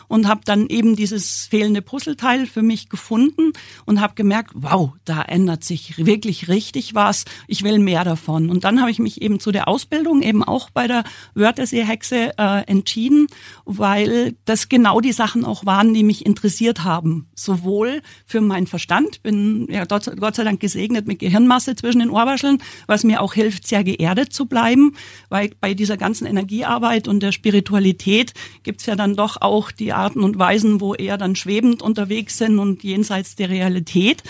[0.09, 3.53] und habe dann eben dieses fehlende Puzzleteil für mich gefunden
[3.87, 7.25] und habe gemerkt, wow, da ändert sich wirklich richtig was.
[7.47, 8.51] Ich will mehr davon.
[8.51, 12.65] Und dann habe ich mich eben zu der Ausbildung eben auch bei der Wörthersee-Hexe äh,
[12.67, 13.29] entschieden,
[13.65, 17.29] weil das genau die Sachen auch waren, die mich interessiert haben.
[17.35, 22.59] Sowohl für meinen Verstand, bin ja Gott sei Dank gesegnet mit Gehirnmasse zwischen den Ohrwascheln,
[22.87, 24.95] was mir auch hilft, sehr geerdet zu bleiben,
[25.29, 29.71] weil bei dieser ganzen Energiearbeit Arbeit und der Spiritualität gibt es ja dann doch auch
[29.71, 34.23] die Arten und Weisen, wo eher dann schwebend unterwegs sind und jenseits der Realität.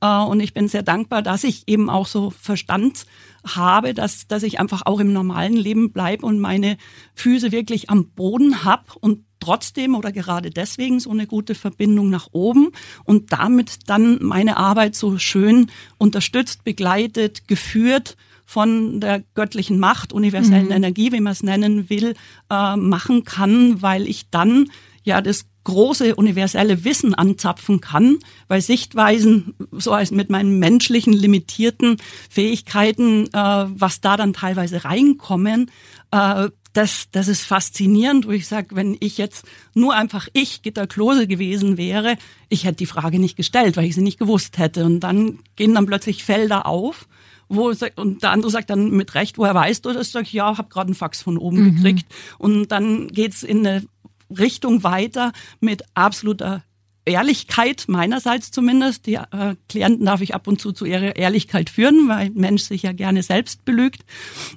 [0.00, 3.04] Äh, und ich bin sehr dankbar, dass ich eben auch so Verstand
[3.46, 6.78] habe, dass, dass ich einfach auch im normalen Leben bleibe und meine
[7.16, 12.28] Füße wirklich am Boden hab und trotzdem oder gerade deswegen so eine gute Verbindung nach
[12.32, 12.70] oben
[13.04, 20.66] und damit dann meine Arbeit so schön unterstützt, begleitet, geführt von der göttlichen Macht, universellen
[20.66, 20.72] mhm.
[20.72, 22.14] Energie, wie man es nennen will,
[22.48, 24.70] äh, machen kann, weil ich dann
[25.02, 31.96] ja das große universelle Wissen anzapfen kann, weil Sichtweisen, so als mit meinen menschlichen limitierten
[32.30, 35.70] Fähigkeiten, äh, was da dann teilweise reinkommen,
[36.12, 40.86] äh, das, das ist faszinierend, wo ich sage, wenn ich jetzt nur einfach ich, Gitter
[40.86, 42.16] Klose gewesen wäre,
[42.48, 44.84] ich hätte die Frage nicht gestellt, weil ich sie nicht gewusst hätte.
[44.84, 47.08] Und dann gehen dann plötzlich Felder auf,
[47.48, 50.12] wo und der andere sagt dann mit Recht, woher weißt du das?
[50.12, 51.76] Sag ich, ja, habe gerade einen Fax von oben mhm.
[51.76, 52.06] gekriegt.
[52.38, 53.84] Und dann geht's in eine
[54.30, 56.64] Richtung weiter mit absoluter
[57.04, 59.06] Ehrlichkeit meinerseits zumindest.
[59.06, 62.64] Die äh, Klienten darf ich ab und zu zu ihrer Ehrlichkeit führen, weil ein Mensch
[62.64, 64.04] sich ja gerne selbst belügt.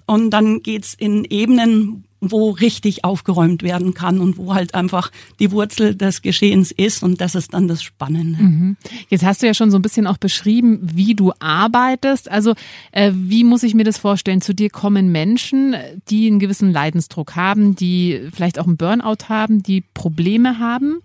[0.07, 5.51] Und dann geht's in Ebenen, wo richtig aufgeräumt werden kann und wo halt einfach die
[5.51, 8.41] Wurzel des Geschehens ist und das ist dann das Spannende.
[8.41, 8.77] Mhm.
[9.07, 12.29] Jetzt hast du ja schon so ein bisschen auch beschrieben, wie du arbeitest.
[12.29, 12.55] Also
[12.91, 14.41] äh, wie muss ich mir das vorstellen?
[14.41, 15.75] Zu dir kommen Menschen,
[16.09, 20.99] die einen gewissen Leidensdruck haben, die vielleicht auch einen Burnout haben, die Probleme haben.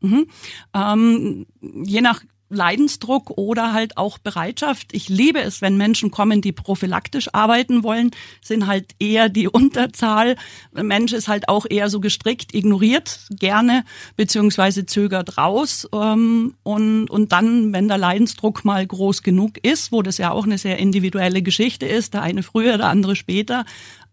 [0.00, 0.26] Mhm.
[0.74, 4.88] Ähm, je nach Leidensdruck oder halt auch Bereitschaft.
[4.92, 10.36] Ich liebe es, wenn Menschen kommen, die prophylaktisch arbeiten wollen, sind halt eher die Unterzahl.
[10.74, 13.84] Der Mensch ist halt auch eher so gestrickt, ignoriert gerne
[14.16, 15.88] beziehungsweise zögert raus.
[15.92, 20.44] Ähm, und, und dann, wenn der Leidensdruck mal groß genug ist, wo das ja auch
[20.44, 23.64] eine sehr individuelle Geschichte ist, der eine früher, der andere später,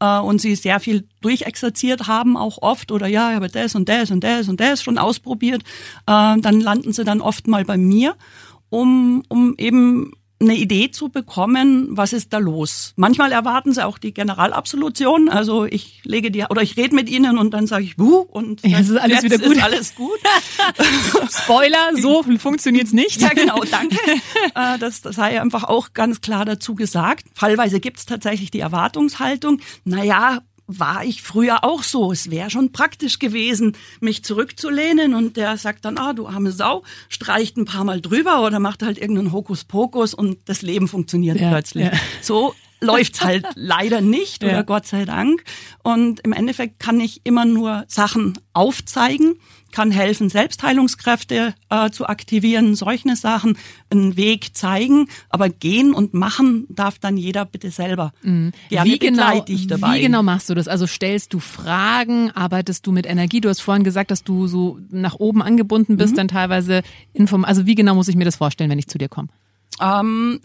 [0.04, 3.88] äh, und sie sehr viel durchexerziert haben, auch oft, oder ja, ich habe das und
[3.88, 5.64] das und das und das schon ausprobiert,
[6.08, 8.16] äh, dann landen sie dann oft mal bei mir,
[8.70, 10.12] um, um eben
[10.44, 12.94] eine Idee zu bekommen, was ist da los.
[12.96, 17.38] Manchmal erwarten sie auch die Generalabsolution, also ich lege die oder ich rede mit ihnen
[17.38, 19.58] und dann sage ich wuh und ja, es ist alles wieder gut.
[19.58, 20.20] Ist alles gut.
[21.30, 23.22] Spoiler, so funktioniert's nicht.
[23.22, 23.98] Ja, genau, danke.
[24.56, 27.26] Äh, das, das sei einfach auch ganz klar dazu gesagt.
[27.34, 32.12] Fallweise gibt's tatsächlich die Erwartungshaltung, naja, war ich früher auch so.
[32.12, 36.84] Es wäre schon praktisch gewesen, mich zurückzulehnen und der sagt dann, ah, du arme Sau,
[37.10, 41.50] streicht ein paar Mal drüber oder macht halt irgendeinen Hokuspokus und das Leben funktioniert ja,
[41.50, 41.86] plötzlich.
[41.86, 41.92] Ja.
[42.22, 44.62] So läuft's halt leider nicht oder ja.
[44.62, 45.44] Gott sei Dank.
[45.84, 49.36] Und im Endeffekt kann ich immer nur Sachen aufzeigen,
[49.72, 53.58] kann helfen, Selbstheilungskräfte äh, zu aktivieren, solche Sachen,
[53.90, 58.14] einen Weg zeigen, aber gehen und machen darf dann jeder bitte selber.
[58.22, 58.52] Mhm.
[58.70, 59.98] Gerne wie genau, dich dabei.
[59.98, 60.68] Wie genau machst du das?
[60.68, 63.42] Also stellst du Fragen, arbeitest du mit Energie?
[63.42, 66.18] Du hast vorhin gesagt, dass du so nach oben angebunden bist, mhm.
[66.18, 67.44] dann teilweise inform.
[67.44, 69.30] Also wie genau muss ich mir das vorstellen, wenn ich zu dir komme?
[69.82, 70.40] Ähm,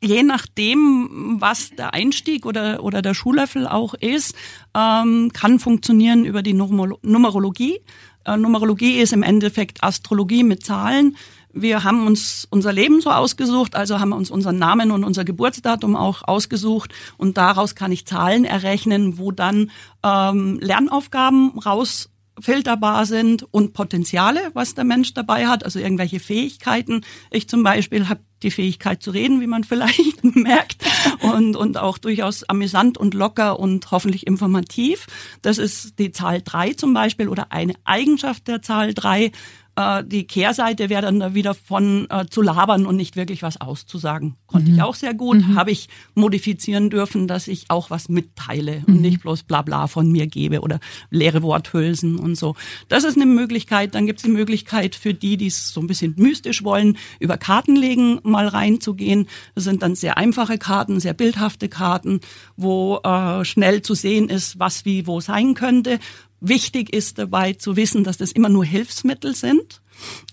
[0.00, 4.34] je nachdem, was der Einstieg oder, oder der Schuhlöffel auch ist,
[4.74, 7.80] ähm, kann funktionieren über die Numerologie.
[8.24, 11.16] Äh, Numerologie ist im Endeffekt Astrologie mit Zahlen.
[11.52, 15.24] Wir haben uns unser Leben so ausgesucht, also haben wir uns unseren Namen und unser
[15.24, 19.70] Geburtsdatum auch ausgesucht und daraus kann ich Zahlen errechnen, wo dann
[20.04, 27.02] ähm, Lernaufgaben raus filterbar sind und Potenziale, was der Mensch dabei hat, also irgendwelche Fähigkeiten.
[27.30, 30.84] Ich zum Beispiel habe die Fähigkeit zu reden, wie man vielleicht merkt,
[31.20, 35.06] und, und auch durchaus amüsant und locker und hoffentlich informativ.
[35.42, 39.32] Das ist die Zahl drei zum Beispiel oder eine Eigenschaft der Zahl drei.
[39.78, 44.34] Äh, die Kehrseite wäre dann wieder von äh, zu labern und nicht wirklich was auszusagen.
[44.46, 44.76] Konnte mhm.
[44.76, 45.36] ich auch sehr gut.
[45.36, 45.54] Mhm.
[45.54, 48.94] Habe ich modifizieren dürfen, dass ich auch was mitteile mhm.
[48.94, 52.56] und nicht bloß Blabla von mir gebe oder leere Worthülsen und so.
[52.88, 53.94] Das ist eine Möglichkeit.
[53.94, 57.36] Dann gibt es die Möglichkeit für die, die es so ein bisschen mystisch wollen, über
[57.36, 59.28] Kartenlegen mal reinzugehen.
[59.54, 62.20] Das sind dann sehr einfache Karten, sehr bildhafte Karten,
[62.56, 66.00] wo äh, schnell zu sehen ist, was wie wo sein könnte
[66.40, 69.80] Wichtig ist dabei zu wissen, dass das immer nur Hilfsmittel sind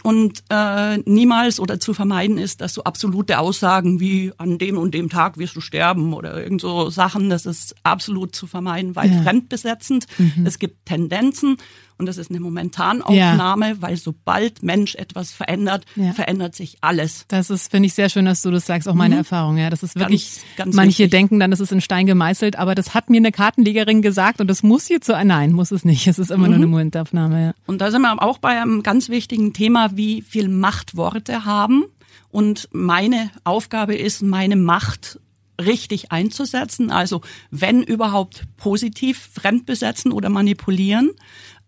[0.03, 4.93] und äh, niemals oder zu vermeiden ist, dass so absolute Aussagen wie an dem und
[4.93, 9.11] dem Tag wirst du sterben oder irgend so Sachen, das ist absolut zu vermeiden, weil
[9.11, 9.23] ja.
[9.23, 10.05] fremdbesetzend.
[10.17, 10.45] Mhm.
[10.45, 11.57] Es gibt Tendenzen
[11.97, 13.75] und das ist eine Momentanaufnahme, ja.
[13.79, 16.11] weil sobald Mensch etwas verändert, ja.
[16.11, 17.25] verändert sich alles.
[17.29, 19.19] Das ist, finde ich, sehr schön, dass du das sagst, auch meine mhm.
[19.19, 19.57] Erfahrung.
[19.57, 21.11] Ja, das ist wirklich, ganz, ganz manche wichtig.
[21.11, 24.47] denken dann, das ist in Stein gemeißelt, aber das hat mir eine Kartenlegerin gesagt und
[24.47, 26.07] das muss hier zu, nein, muss es nicht.
[26.07, 26.49] Es ist immer mhm.
[26.49, 27.45] nur eine Momentaufnahme.
[27.45, 27.53] Ja.
[27.65, 31.85] Und da sind wir auch bei einem ganz wichtigen Thema, wie viel Macht Worte haben.
[32.29, 35.19] Und meine Aufgabe ist, meine Macht
[35.59, 36.91] richtig einzusetzen.
[36.91, 41.11] Also wenn überhaupt positiv fremdbesetzen oder manipulieren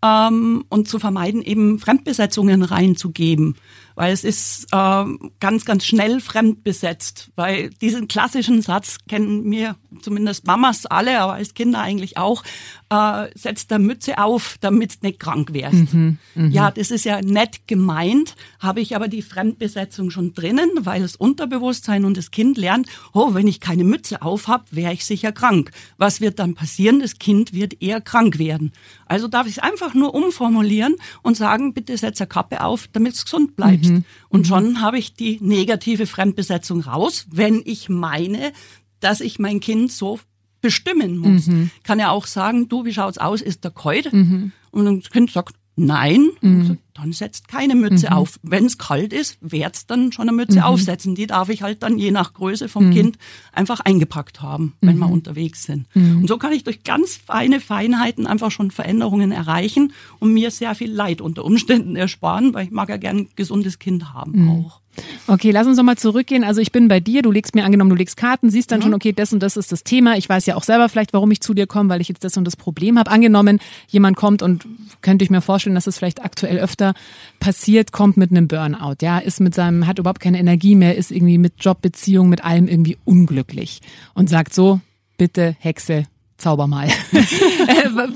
[0.03, 3.55] ähm, und zu vermeiden, eben Fremdbesetzungen reinzugeben
[3.97, 5.05] weil es ist äh,
[5.39, 7.31] ganz, ganz schnell fremdbesetzt.
[7.35, 12.43] Weil diesen klassischen Satz kennen mir zumindest Mamas alle, aber als Kinder eigentlich auch,
[12.89, 15.93] äh, setzt der Mütze auf, damit nicht krank wärst.
[15.93, 16.47] Mhm, mh.
[16.49, 21.15] Ja, das ist ja nett gemeint, habe ich aber die Fremdbesetzung schon drinnen, weil das
[21.15, 25.31] Unterbewusstsein und das Kind lernt, oh, wenn ich keine Mütze auf habe, wäre ich sicher
[25.31, 25.71] krank.
[25.97, 26.99] Was wird dann passieren?
[26.99, 28.71] Das Kind wird eher krank werden.
[29.05, 33.13] Also darf ich es einfach nur umformulieren und sagen, bitte setz eine Kappe auf, damit
[33.13, 33.85] es gesund bleibt.
[33.85, 34.05] Mhm.
[34.29, 34.45] Und mhm.
[34.45, 38.53] schon habe ich die negative Fremdbesetzung raus, wenn ich meine,
[38.99, 40.19] dass ich mein Kind so
[40.61, 41.47] bestimmen muss.
[41.47, 41.71] Mhm.
[41.83, 44.11] Kann ja auch sagen, du, wie schaut's aus, ist der kalt?
[44.11, 44.51] Mhm.
[44.71, 46.79] Und das Kind sagt, Nein, mhm.
[46.95, 48.13] dann setzt keine Mütze mhm.
[48.13, 48.39] auf.
[48.41, 50.63] Wenn es kalt ist, werd's dann schon eine Mütze mhm.
[50.63, 51.13] aufsetzen.
[51.13, 52.93] Die darf ich halt dann je nach Größe vom mhm.
[52.93, 53.17] Kind
[53.53, 55.85] einfach eingepackt haben, wenn wir unterwegs sind.
[55.93, 60.73] Und so kann ich durch ganz feine Feinheiten einfach schon Veränderungen erreichen und mir sehr
[60.73, 64.81] viel Leid unter Umständen ersparen, weil ich mag ja gern ein gesundes Kind haben auch.
[65.27, 66.43] Okay, lass uns nochmal zurückgehen.
[66.43, 68.83] Also ich bin bei dir, du legst mir angenommen, du legst Karten, siehst dann mhm.
[68.83, 70.17] schon, okay, das und das ist das Thema.
[70.17, 72.37] Ich weiß ja auch selber vielleicht, warum ich zu dir komme, weil ich jetzt das
[72.37, 73.11] und das Problem habe.
[73.11, 74.65] Angenommen, jemand kommt und
[75.01, 76.93] könnte ich mir vorstellen, dass das vielleicht aktuell öfter
[77.39, 81.11] passiert, kommt mit einem Burnout, ja, ist mit seinem, hat überhaupt keine Energie mehr, ist
[81.11, 83.81] irgendwie mit Jobbeziehung, mit allem irgendwie unglücklich
[84.13, 84.79] und sagt so,
[85.17, 86.05] bitte Hexe,
[86.37, 86.87] zauber mal.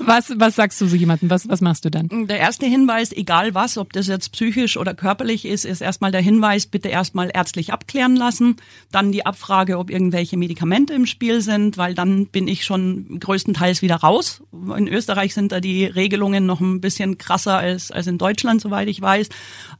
[0.06, 1.30] was, was sagst du so jemandem?
[1.30, 2.28] Was, was machst du dann?
[2.28, 6.22] Der erste Hinweis, egal was, ob das jetzt psychisch oder körperlich ist, ist erstmal der
[6.22, 8.58] Hinweis, bitte erstmal ärztlich abklären lassen.
[8.92, 13.82] Dann die Abfrage, ob irgendwelche Medikamente im Spiel sind, weil dann bin ich schon größtenteils
[13.82, 14.44] wieder raus.
[14.52, 18.88] In Österreich sind da die Regelungen noch ein bisschen krasser als, als in Deutschland, soweit
[18.88, 19.30] ich weiß.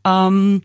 [0.04, 0.64] Ähm,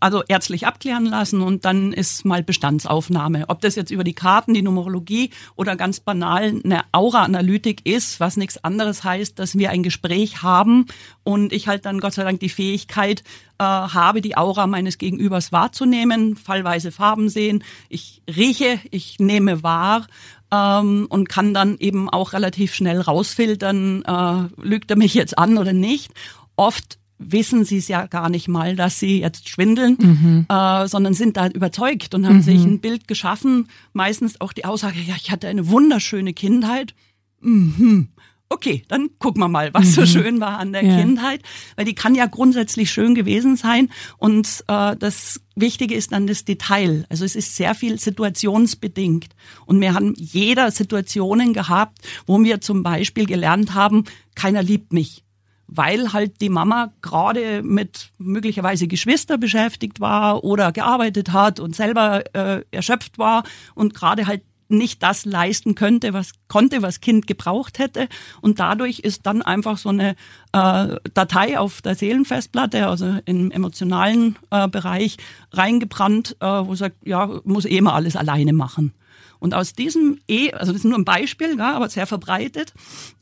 [0.00, 3.46] also ärztlich abklären lassen und dann ist mal Bestandsaufnahme.
[3.48, 8.36] Ob das jetzt über die Karten, die Numerologie oder ganz banal eine Aura-Analytik ist, was
[8.36, 10.86] nichts anderes heißt, dass wir ein Gespräch haben
[11.22, 13.22] und ich halt dann Gott sei Dank die Fähigkeit
[13.58, 17.64] äh, habe, die Aura meines Gegenübers wahrzunehmen, fallweise Farben sehen.
[17.88, 20.06] Ich rieche, ich nehme wahr
[20.52, 25.58] ähm, und kann dann eben auch relativ schnell rausfiltern, äh, lügt er mich jetzt an
[25.58, 26.12] oder nicht.
[26.56, 30.46] Oft wissen sie es ja gar nicht mal, dass sie jetzt schwindeln, mhm.
[30.48, 32.42] äh, sondern sind da überzeugt und haben mhm.
[32.42, 33.68] sich ein Bild geschaffen.
[33.92, 36.94] Meistens auch die Aussage, ja, ich hatte eine wunderschöne Kindheit.
[37.40, 38.08] Mhm.
[38.50, 40.06] Okay, dann gucken wir mal, was so mhm.
[40.06, 40.98] schön war an der ja.
[40.98, 41.42] Kindheit,
[41.76, 46.44] weil die kann ja grundsätzlich schön gewesen sein und äh, das Wichtige ist dann das
[46.44, 47.06] Detail.
[47.08, 49.30] Also es ist sehr viel situationsbedingt
[49.66, 55.23] und wir haben jeder Situationen gehabt, wo wir zum Beispiel gelernt haben, keiner liebt mich
[55.66, 62.24] weil halt die Mama gerade mit möglicherweise Geschwister beschäftigt war oder gearbeitet hat und selber
[62.34, 67.78] äh, erschöpft war und gerade halt nicht das leisten könnte, was konnte, was Kind gebraucht
[67.78, 68.08] hätte.
[68.40, 70.16] Und dadurch ist dann einfach so eine
[70.52, 75.16] äh, Datei auf der Seelenfestplatte, also im emotionalen äh, Bereich,
[75.52, 78.92] reingebrannt, äh, wo sagt, ja, muss eh mal alles alleine machen.
[79.38, 82.72] Und aus diesem E, also das ist nur ein Beispiel, ja, aber sehr verbreitet,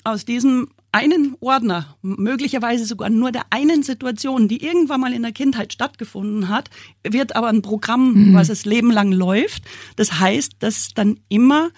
[0.04, 5.32] aus diesem einen Ordner, möglicherweise sogar nur der einen Situation, die irgendwann mal in der
[5.32, 6.70] Kindheit stattgefunden hat,
[7.02, 8.34] wird aber ein Programm, mhm.
[8.34, 9.64] was das Leben lang läuft.
[9.96, 11.70] Das heißt, dass dann immer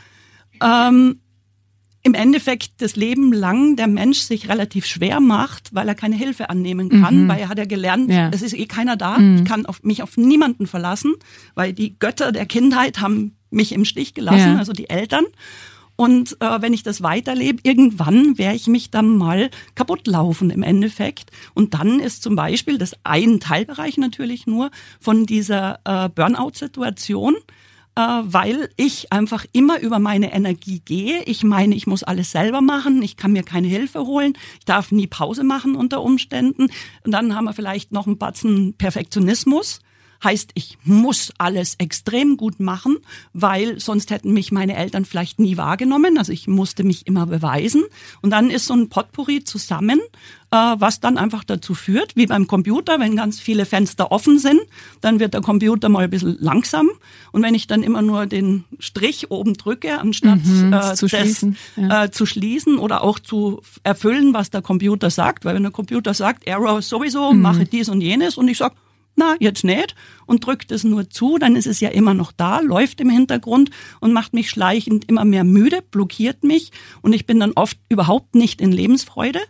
[0.61, 1.21] ähm,
[2.03, 6.51] im Endeffekt das Leben lang der Mensch sich relativ schwer macht, weil er keine Hilfe
[6.51, 7.29] annehmen kann, mhm.
[7.29, 8.31] weil er hat ja gelernt, ja.
[8.31, 9.39] es ist eh keiner da, mhm.
[9.39, 11.15] ich kann auf mich auf niemanden verlassen,
[11.55, 14.59] weil die Götter der Kindheit haben mich im Stich gelassen, ja.
[14.59, 15.25] also die Eltern.
[15.97, 20.63] Und äh, wenn ich das weiterlebe, irgendwann werde ich mich dann mal kaputt laufen im
[20.63, 21.31] Endeffekt.
[21.55, 27.37] Und dann ist zum Beispiel das ein Teilbereich natürlich nur von dieser äh, Burnout-Situation,
[27.95, 31.23] äh, weil ich einfach immer über meine Energie gehe.
[31.27, 34.91] Ich meine, ich muss alles selber machen, ich kann mir keine Hilfe holen, ich darf
[34.91, 36.69] nie Pause machen unter Umständen.
[37.05, 39.81] Und dann haben wir vielleicht noch einen Batzen Perfektionismus
[40.25, 42.97] Heißt, ich muss alles extrem gut machen,
[43.33, 46.19] weil sonst hätten mich meine Eltern vielleicht nie wahrgenommen.
[46.19, 47.85] Also ich musste mich immer beweisen.
[48.23, 50.01] Und dann ist so ein Potpourri zusammen,
[50.51, 54.61] äh, was dann einfach dazu führt, wie beim Computer, wenn ganz viele Fenster offen sind,
[55.01, 56.89] dann wird der Computer mal ein bisschen langsam.
[57.33, 61.57] Und wenn ich dann immer nur den Strich oben drücke, anstatt mhm, äh, zu, schließen.
[61.77, 62.05] ja.
[62.05, 66.15] äh, zu schließen oder auch zu erfüllen, was der Computer sagt, weil wenn der Computer
[66.15, 67.43] sagt, Error sowieso, mhm.
[67.43, 68.77] mache dies und jenes und ich sage,
[69.17, 69.95] na, jetzt nicht
[70.27, 73.71] und drückt es nur zu, dann ist es ja immer noch da, läuft im Hintergrund
[74.01, 76.73] und macht mich schleichend immer mehr müde, blockiert mich
[77.03, 79.41] und ich bin dann oft überhaupt nicht in Lebensfreude.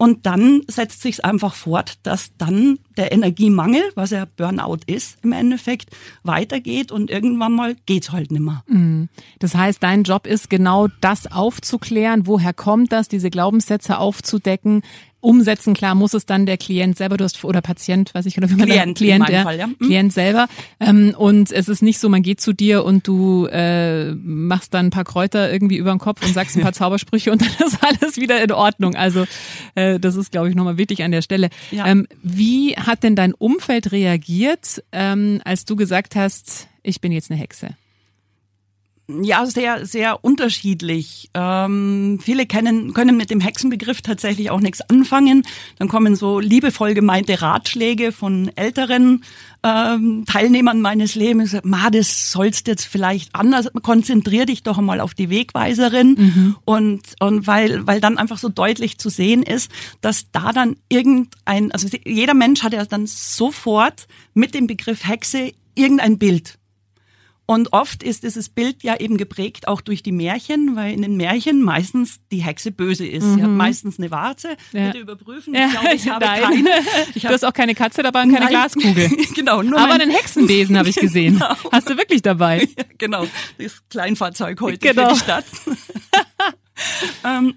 [0.00, 5.32] Und dann setzt sich einfach fort, dass dann der Energiemangel, was ja Burnout ist im
[5.32, 5.90] Endeffekt,
[6.22, 8.62] weitergeht und irgendwann mal geht's halt nimmer.
[8.68, 9.08] Mhm.
[9.40, 14.82] Das heißt, dein Job ist genau das aufzuklären, woher kommt das, diese Glaubenssätze aufzudecken,
[15.20, 15.74] umsetzen.
[15.74, 18.54] Klar muss es dann der Klient selber, du hast oder Patient, weiß ich oder wie
[18.54, 19.66] man Klient, Klient, ja, Fall, ja.
[19.66, 19.78] Mhm.
[19.78, 20.46] Klient selber.
[20.80, 24.86] Ähm, und es ist nicht so, man geht zu dir und du äh, machst dann
[24.86, 27.78] ein paar Kräuter irgendwie über den Kopf und sagst ein paar Zaubersprüche und dann ist
[27.82, 28.94] alles wieder in Ordnung.
[28.94, 29.26] Also
[29.74, 31.50] äh, das ist, glaube ich, nochmal wichtig an der Stelle.
[31.70, 31.86] Ja.
[31.86, 37.30] Ähm, wie hat denn dein Umfeld reagiert, ähm, als du gesagt hast, ich bin jetzt
[37.30, 37.76] eine Hexe?
[39.10, 41.30] Ja, sehr, sehr unterschiedlich.
[41.32, 45.44] Ähm, viele kennen, können mit dem Hexenbegriff tatsächlich auch nichts anfangen.
[45.78, 49.24] Dann kommen so liebevoll gemeinte Ratschläge von älteren
[49.62, 51.56] ähm, Teilnehmern meines Lebens.
[51.62, 53.70] Ma, das sollst jetzt vielleicht anders.
[53.82, 56.08] Konzentrier dich doch einmal auf die Wegweiserin.
[56.18, 56.56] Mhm.
[56.66, 59.70] Und, und weil, weil dann einfach so deutlich zu sehen ist,
[60.02, 65.52] dass da dann irgendein, also jeder Mensch hat ja dann sofort mit dem Begriff Hexe
[65.74, 66.58] irgendein Bild.
[67.50, 71.16] Und oft ist dieses Bild ja eben geprägt auch durch die Märchen, weil in den
[71.16, 73.24] Märchen meistens die Hexe böse ist.
[73.24, 73.34] Mhm.
[73.36, 73.56] Sie hat mhm.
[73.56, 74.54] meistens eine Warze.
[74.72, 74.88] Ja.
[74.88, 75.54] Bitte überprüfen.
[75.54, 76.42] Ich ja, glaube, ich habe nein.
[76.42, 76.70] keine.
[77.14, 78.50] Ich du hast auch keine Katze dabei und keine nein.
[78.50, 79.08] Glaskugel.
[79.34, 79.62] genau.
[79.62, 81.38] Nur Aber einen Hexenbesen habe ich gesehen.
[81.38, 81.54] Genau.
[81.72, 82.68] Hast du wirklich dabei?
[82.78, 83.26] Ja, genau.
[83.56, 85.08] Das Kleinfahrzeug heute genau.
[85.08, 85.44] für die Stadt.
[87.24, 87.54] ähm,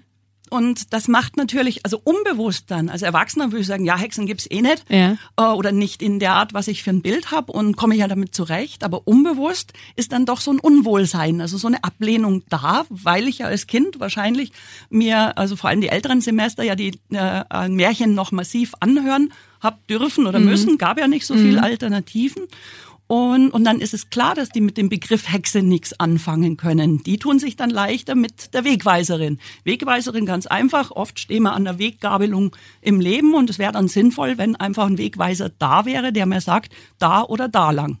[0.52, 4.46] und das macht natürlich, also unbewusst dann, als Erwachsener würde ich sagen, ja, Hexen gibt's
[4.50, 4.84] eh nicht.
[4.90, 5.16] Ja.
[5.38, 8.06] Äh, oder nicht in der Art, was ich für ein Bild habe und komme ja
[8.06, 8.84] damit zurecht.
[8.84, 13.38] Aber unbewusst ist dann doch so ein Unwohlsein, also so eine Ablehnung da, weil ich
[13.38, 14.52] ja als Kind wahrscheinlich
[14.90, 19.86] mir, also vor allem die älteren Semester, ja die äh, Märchen noch massiv anhören hab
[19.86, 20.46] dürfen oder mhm.
[20.46, 21.64] müssen, gab ja nicht so viel mhm.
[21.64, 22.42] Alternativen.
[23.12, 27.02] Und, und dann ist es klar, dass die mit dem Begriff Hexe nichts anfangen können.
[27.02, 29.38] Die tun sich dann leichter mit der Wegweiserin.
[29.64, 30.90] Wegweiserin ganz einfach.
[30.92, 34.86] Oft stehen wir an der Weggabelung im Leben und es wäre dann sinnvoll, wenn einfach
[34.86, 37.98] ein Wegweiser da wäre, der mir sagt, da oder da lang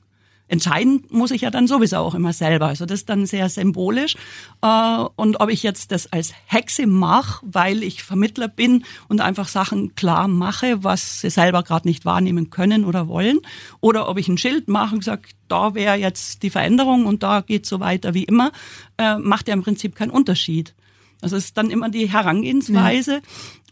[0.52, 2.66] entscheiden muss ich ja dann sowieso auch immer selber.
[2.66, 4.16] Also das ist dann sehr symbolisch.
[4.60, 9.48] Äh, und ob ich jetzt das als Hexe mache, weil ich Vermittler bin und einfach
[9.48, 13.38] Sachen klar mache, was sie selber gerade nicht wahrnehmen können oder wollen,
[13.80, 17.40] oder ob ich ein Schild mache und sage, da wäre jetzt die Veränderung und da
[17.40, 18.52] geht so weiter wie immer,
[18.98, 20.74] äh, macht ja im Prinzip keinen Unterschied.
[21.22, 23.20] Also es ist dann immer die Herangehensweise ja.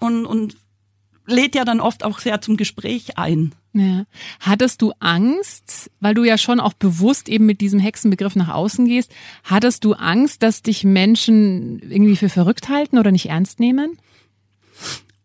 [0.01, 0.57] und, und
[1.31, 3.55] lädt ja dann oft auch sehr zum Gespräch ein.
[3.73, 4.05] Ja.
[4.41, 8.85] Hattest du Angst, weil du ja schon auch bewusst eben mit diesem Hexenbegriff nach außen
[8.87, 9.13] gehst,
[9.45, 13.99] hattest du Angst, dass dich Menschen irgendwie für verrückt halten oder nicht ernst nehmen?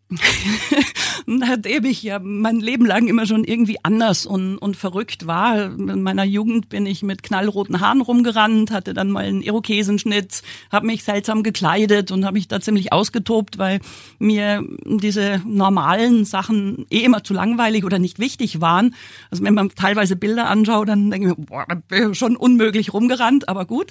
[1.26, 5.64] nachdem ich ja mein Leben lang immer schon irgendwie anders und, und verrückt war.
[5.64, 10.86] In meiner Jugend bin ich mit knallroten Haaren rumgerannt, hatte dann mal einen Irokesenschnitt, habe
[10.86, 13.80] mich seltsam gekleidet und habe mich da ziemlich ausgetobt, weil
[14.20, 18.94] mir diese normalen Sachen eh immer zu langweilig oder nicht wichtig waren.
[19.30, 22.36] Also wenn man teilweise Bilder anschaut, dann denke ich mir, boah, da bin ich schon
[22.36, 23.90] unmöglich rumgerannt, aber gut.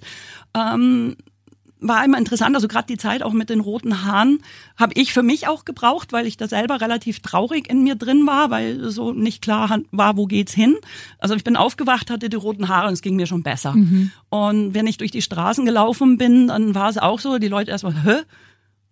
[0.56, 1.18] Ähm,
[1.80, 4.40] war immer interessant, also gerade die Zeit auch mit den roten Haaren
[4.78, 8.26] habe ich für mich auch gebraucht, weil ich da selber relativ traurig in mir drin
[8.26, 10.76] war, weil so nicht klar war, wo geht's hin.
[11.20, 13.74] Also ich bin aufgewacht, hatte die roten Haare und es ging mir schon besser.
[13.74, 14.12] Mhm.
[14.30, 17.72] Und wenn ich durch die Straßen gelaufen bin, dann war es auch so, die Leute
[17.72, 18.22] erstmal, hä?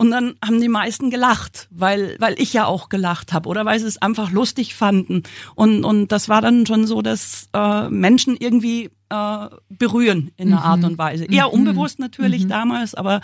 [0.03, 3.79] Und dann haben die meisten gelacht, weil, weil ich ja auch gelacht habe oder weil
[3.79, 5.23] sie es einfach lustig fanden.
[5.55, 10.59] Und, und das war dann schon so, dass äh, Menschen irgendwie äh, berühren in einer
[10.59, 10.65] mhm.
[10.65, 11.23] Art und Weise.
[11.23, 11.53] Eher mhm.
[11.53, 12.49] unbewusst natürlich mhm.
[12.49, 13.21] damals, aber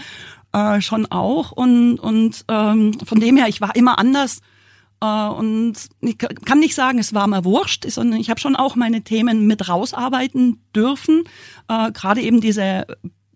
[0.53, 1.51] äh, schon auch.
[1.51, 4.39] Und, und ähm, von dem her, ich war immer anders.
[5.01, 8.77] Äh, und ich kann nicht sagen, es war mir wurscht, sondern ich habe schon auch
[8.77, 11.25] meine Themen mit rausarbeiten dürfen.
[11.67, 12.85] Äh, Gerade eben diese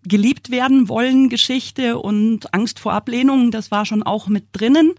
[0.04, 4.92] geliebt werden wollen Geschichte und Angst vor Ablehnung, das war schon auch mit drinnen.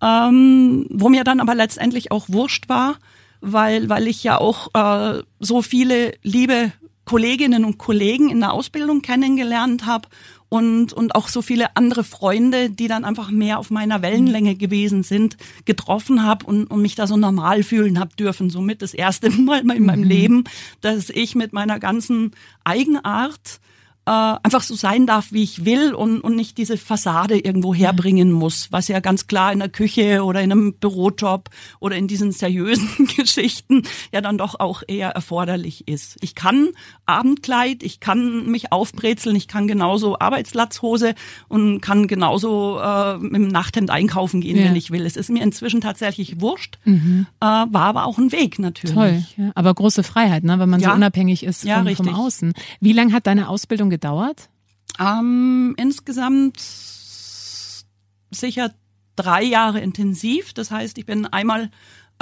[0.00, 2.98] Ähm, wo mir dann aber letztendlich auch wurscht war,
[3.40, 6.72] weil, weil ich ja auch äh, so viele liebe
[7.04, 10.08] Kolleginnen und Kollegen in der Ausbildung kennengelernt habe
[10.50, 15.02] und, und auch so viele andere Freunde, die dann einfach mehr auf meiner Wellenlänge gewesen
[15.02, 18.50] sind, getroffen habe und, und mich da so normal fühlen habe dürfen.
[18.50, 20.08] Somit das erste Mal in meinem mhm.
[20.08, 20.44] Leben,
[20.80, 22.32] dass ich mit meiner ganzen
[22.64, 23.60] Eigenart
[24.08, 28.32] äh, einfach so sein darf, wie ich will und, und nicht diese Fassade irgendwo herbringen
[28.32, 32.32] muss, was ja ganz klar in der Küche oder in einem Bürojob oder in diesen
[32.32, 36.16] seriösen Geschichten ja dann doch auch eher erforderlich ist.
[36.22, 36.70] Ich kann
[37.04, 41.14] Abendkleid, ich kann mich aufbrezeln, ich kann genauso Arbeitslatzhose
[41.48, 44.64] und kann genauso äh, dem Nachthemd einkaufen gehen, ja.
[44.64, 45.04] wenn ich will.
[45.04, 47.26] Es ist mir inzwischen tatsächlich wurscht, mhm.
[47.40, 48.94] äh, war aber auch ein Weg natürlich.
[48.94, 49.50] Toll, ja.
[49.54, 50.58] aber große Freiheit, ne?
[50.58, 50.88] wenn man ja.
[50.90, 52.54] so unabhängig ist von, vom Außen.
[52.80, 53.97] Wie lange hat deine Ausbildung gedauert?
[54.98, 56.58] Ähm, insgesamt
[58.30, 58.72] sicher
[59.16, 60.52] drei Jahre intensiv.
[60.52, 61.70] Das heißt, ich bin einmal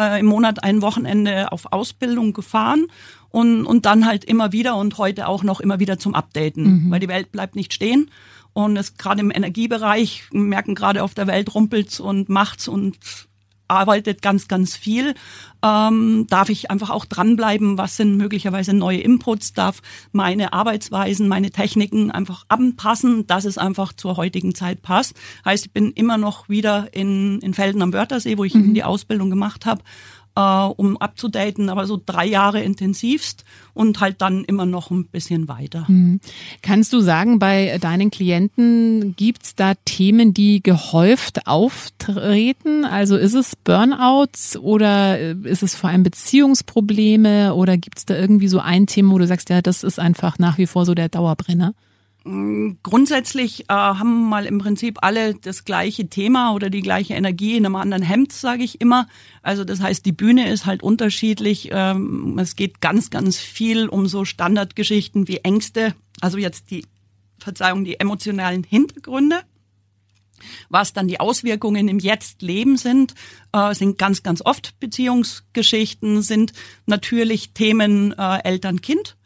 [0.00, 2.86] äh, im Monat ein Wochenende auf Ausbildung gefahren
[3.30, 6.90] und, und dann halt immer wieder und heute auch noch immer wieder zum Updaten, mhm.
[6.90, 8.10] weil die Welt bleibt nicht stehen.
[8.52, 12.96] Und es gerade im Energiebereich merken gerade auf der Welt rumpelt's und macht's und
[13.68, 15.14] arbeitet ganz, ganz viel.
[15.62, 17.78] Ähm, darf ich einfach auch dranbleiben?
[17.78, 19.52] Was sind möglicherweise neue Inputs?
[19.52, 25.14] Darf meine Arbeitsweisen, meine Techniken einfach anpassen, dass es einfach zur heutigen Zeit passt?
[25.44, 28.74] Heißt, ich bin immer noch wieder in, in Felden am Wörthersee, wo ich mhm.
[28.74, 29.82] die Ausbildung gemacht habe
[30.36, 33.44] äh, um abzudaten, aber so drei Jahre intensivst
[33.74, 35.86] und halt dann immer noch ein bisschen weiter.
[35.88, 36.20] Mhm.
[36.62, 42.84] Kannst du sagen, bei deinen Klienten gibt's da Themen, die gehäuft auftreten?
[42.84, 48.48] Also ist es Burnouts oder äh, ist es vor allem Beziehungsprobleme oder gibt's da irgendwie
[48.48, 51.08] so ein Thema, wo du sagst, ja, das ist einfach nach wie vor so der
[51.08, 51.74] Dauerbrenner?
[52.26, 57.56] Mm, grundsätzlich äh, haben mal im Prinzip alle das gleiche Thema oder die gleiche Energie
[57.56, 59.06] in einem anderen Hemd, sage ich immer.
[59.42, 61.68] Also das heißt, die Bühne ist halt unterschiedlich.
[61.70, 66.84] Ähm, es geht ganz, ganz viel um so Standardgeschichten wie Ängste, also jetzt die
[67.38, 69.42] Verzeihung, die emotionalen Hintergründe.
[70.68, 73.14] Was dann die Auswirkungen im Jetzt-Leben sind,
[73.52, 76.52] äh, sind ganz, ganz oft Beziehungsgeschichten, sind
[76.86, 79.16] natürlich Themen äh, Eltern-Kind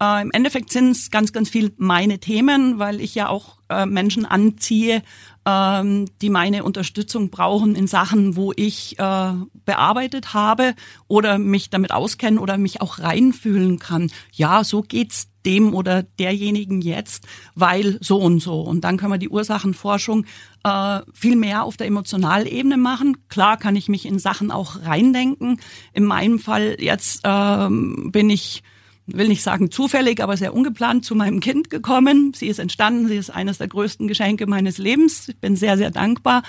[0.00, 3.86] äh, Im Endeffekt sind es ganz, ganz viel meine Themen, weil ich ja auch äh,
[3.86, 5.02] Menschen anziehe,
[5.46, 9.32] ähm, die meine Unterstützung brauchen in Sachen, wo ich äh,
[9.64, 10.74] bearbeitet habe
[11.08, 14.10] oder mich damit auskenne oder mich auch reinfühlen kann.
[14.32, 18.60] Ja, so geht's dem oder derjenigen jetzt, weil so und so.
[18.60, 20.26] Und dann können wir die Ursachenforschung
[20.64, 23.28] äh, viel mehr auf der Emotionalebene machen.
[23.28, 25.60] Klar kann ich mich in Sachen auch reindenken.
[25.92, 28.64] In meinem Fall jetzt ähm, bin ich
[29.06, 32.32] will nicht sagen zufällig, aber sehr ungeplant zu meinem Kind gekommen.
[32.34, 35.28] Sie ist entstanden, sie ist eines der größten Geschenke meines Lebens.
[35.28, 36.42] Ich bin sehr, sehr dankbar.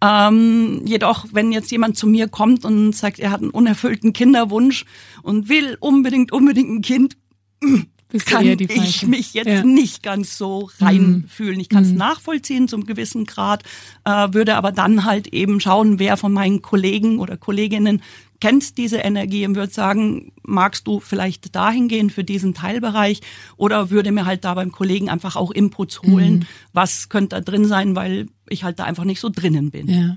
[0.00, 4.84] Ähm, jedoch, wenn jetzt jemand zu mir kommt und sagt, er hat einen unerfüllten Kinderwunsch
[5.22, 7.16] und will unbedingt, unbedingt ein Kind,
[8.24, 9.64] kann ich mich jetzt ja.
[9.64, 11.58] nicht ganz so reinfühlen.
[11.58, 11.98] Ich kann es mhm.
[11.98, 13.64] nachvollziehen zum gewissen Grad,
[14.04, 18.02] äh, würde aber dann halt eben schauen, wer von meinen Kollegen oder Kolleginnen
[18.40, 23.20] kennt diese Energie und würde sagen, magst du vielleicht dahin gehen für diesen Teilbereich
[23.56, 26.46] oder würde mir halt da beim Kollegen einfach auch Inputs holen, mhm.
[26.72, 29.88] was könnte da drin sein, weil ich halt da einfach nicht so drinnen bin.
[29.88, 30.16] Ja.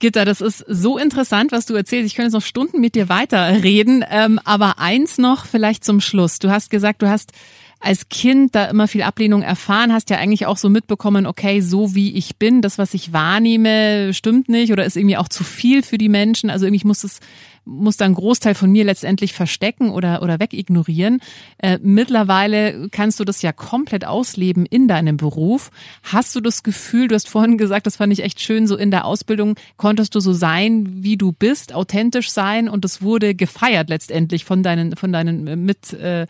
[0.00, 2.06] Gitta, das ist so interessant, was du erzählst.
[2.06, 4.04] Ich könnte jetzt noch Stunden mit dir weiterreden.
[4.08, 6.38] Ähm, aber eins noch vielleicht zum Schluss.
[6.38, 7.32] Du hast gesagt, du hast
[7.80, 11.94] als Kind da immer viel Ablehnung erfahren, hast ja eigentlich auch so mitbekommen, okay, so
[11.94, 15.82] wie ich bin, das, was ich wahrnehme, stimmt nicht oder ist irgendwie auch zu viel
[15.82, 16.50] für die Menschen.
[16.50, 17.20] Also irgendwie muss es
[17.68, 21.20] muss da ein Großteil von mir letztendlich verstecken oder, oder wegignorieren.
[21.58, 25.70] Äh, mittlerweile kannst du das ja komplett ausleben in deinem Beruf.
[26.02, 28.90] Hast du das Gefühl, du hast vorhin gesagt, das fand ich echt schön, so in
[28.90, 33.90] der Ausbildung konntest du so sein, wie du bist, authentisch sein und es wurde gefeiert
[33.90, 36.26] letztendlich von deinen, von deinen mit, äh,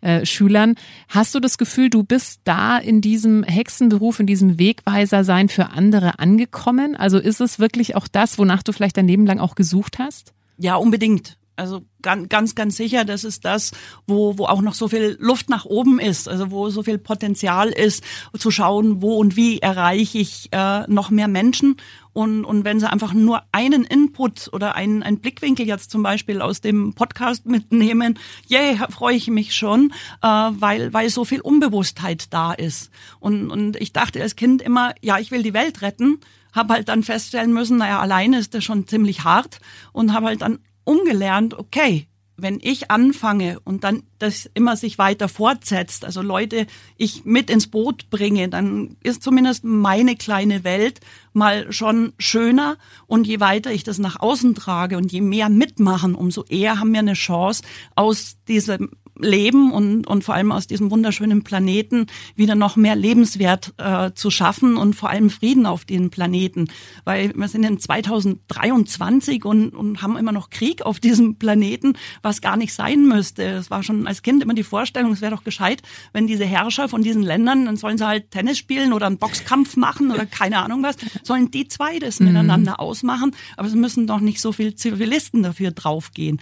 [0.00, 0.74] äh, Schülern.
[1.08, 5.70] Hast du das Gefühl, du bist da in diesem Hexenberuf, in diesem Wegweiser sein für
[5.70, 6.96] andere angekommen?
[6.96, 10.32] Also ist es wirklich auch das, wonach du vielleicht dein Leben lang auch gesucht hast?
[10.58, 11.38] Ja, unbedingt.
[11.60, 13.72] Also ganz, ganz, ganz sicher, das ist das,
[14.06, 17.68] wo, wo auch noch so viel Luft nach oben ist, also wo so viel Potenzial
[17.68, 18.02] ist,
[18.38, 21.76] zu schauen, wo und wie erreiche ich äh, noch mehr Menschen.
[22.12, 26.40] Und, und wenn sie einfach nur einen Input oder einen, einen Blickwinkel jetzt zum Beispiel
[26.40, 28.18] aus dem Podcast mitnehmen,
[28.50, 29.92] yeah, freue ich mich schon,
[30.22, 32.90] äh, weil, weil so viel Unbewusstheit da ist.
[33.20, 36.20] Und, und ich dachte als Kind immer, ja, ich will die Welt retten
[36.52, 39.60] habe halt dann feststellen müssen, naja, alleine ist das schon ziemlich hart
[39.92, 42.06] und habe halt dann umgelernt, okay,
[42.42, 46.66] wenn ich anfange und dann das immer sich weiter fortsetzt, also Leute
[46.96, 51.00] ich mit ins Boot bringe, dann ist zumindest meine kleine Welt
[51.32, 52.76] mal schon schöner.
[53.06, 56.92] Und je weiter ich das nach außen trage und je mehr mitmachen, umso eher haben
[56.92, 57.62] wir eine Chance
[57.94, 58.90] aus diesem
[59.22, 62.06] Leben und, und vor allem aus diesem wunderschönen Planeten
[62.36, 66.68] wieder noch mehr Lebenswert äh, zu schaffen und vor allem Frieden auf den Planeten.
[67.04, 72.40] Weil wir sind in 2023 und, und haben immer noch Krieg auf diesem Planeten, was
[72.40, 73.42] gar nicht sein müsste.
[73.44, 76.88] Es war schon als Kind immer die Vorstellung, es wäre doch gescheit, wenn diese Herrscher
[76.88, 80.58] von diesen Ländern, dann sollen sie halt Tennis spielen oder einen Boxkampf machen oder keine
[80.62, 82.28] Ahnung was, sollen die zwei das mhm.
[82.28, 83.34] miteinander ausmachen.
[83.56, 86.40] Aber es müssen doch nicht so viele Zivilisten dafür draufgehen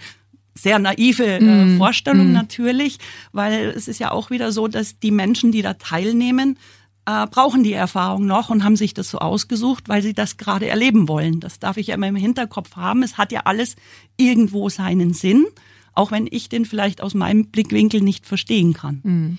[0.61, 1.77] sehr naive äh, mm.
[1.77, 2.33] Vorstellung mm.
[2.33, 2.97] natürlich,
[3.31, 6.57] weil es ist ja auch wieder so, dass die Menschen, die da teilnehmen,
[7.05, 10.67] äh, brauchen die Erfahrung noch und haben sich das so ausgesucht, weil sie das gerade
[10.67, 11.39] erleben wollen.
[11.39, 13.03] Das darf ich ja immer im Hinterkopf haben.
[13.03, 13.75] Es hat ja alles
[14.17, 15.45] irgendwo seinen Sinn,
[15.93, 19.01] auch wenn ich den vielleicht aus meinem Blickwinkel nicht verstehen kann.
[19.03, 19.37] Mm.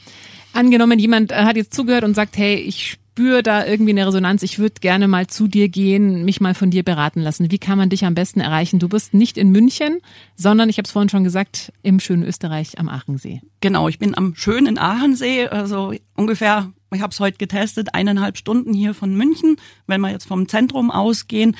[0.52, 4.42] Angenommen, jemand äh, hat jetzt zugehört und sagt, hey, ich spüre da irgendwie eine Resonanz.
[4.44, 7.50] Ich würde gerne mal zu dir gehen, mich mal von dir beraten lassen.
[7.50, 8.78] Wie kann man dich am besten erreichen?
[8.78, 9.98] Du bist nicht in München,
[10.36, 13.42] sondern ich habe es vorhin schon gesagt, im schönen Österreich am Aachensee.
[13.60, 18.74] Genau, ich bin am schönen Aachensee, also ungefähr ich habe es heute getestet, eineinhalb Stunden
[18.74, 19.56] hier von München.
[19.86, 21.56] Wenn wir jetzt vom Zentrum ausgehen,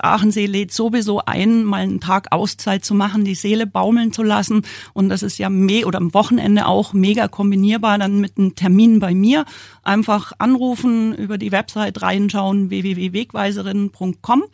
[0.00, 4.62] Aachensee lädt sowieso ein, mal einen Tag Auszeit zu machen, die Seele baumeln zu lassen.
[4.94, 9.00] Und das ist ja me oder am Wochenende auch mega kombinierbar dann mit einem Termin
[9.00, 9.44] bei mir.
[9.82, 14.44] Einfach anrufen, über die Website reinschauen, www.wegweiserinnen.com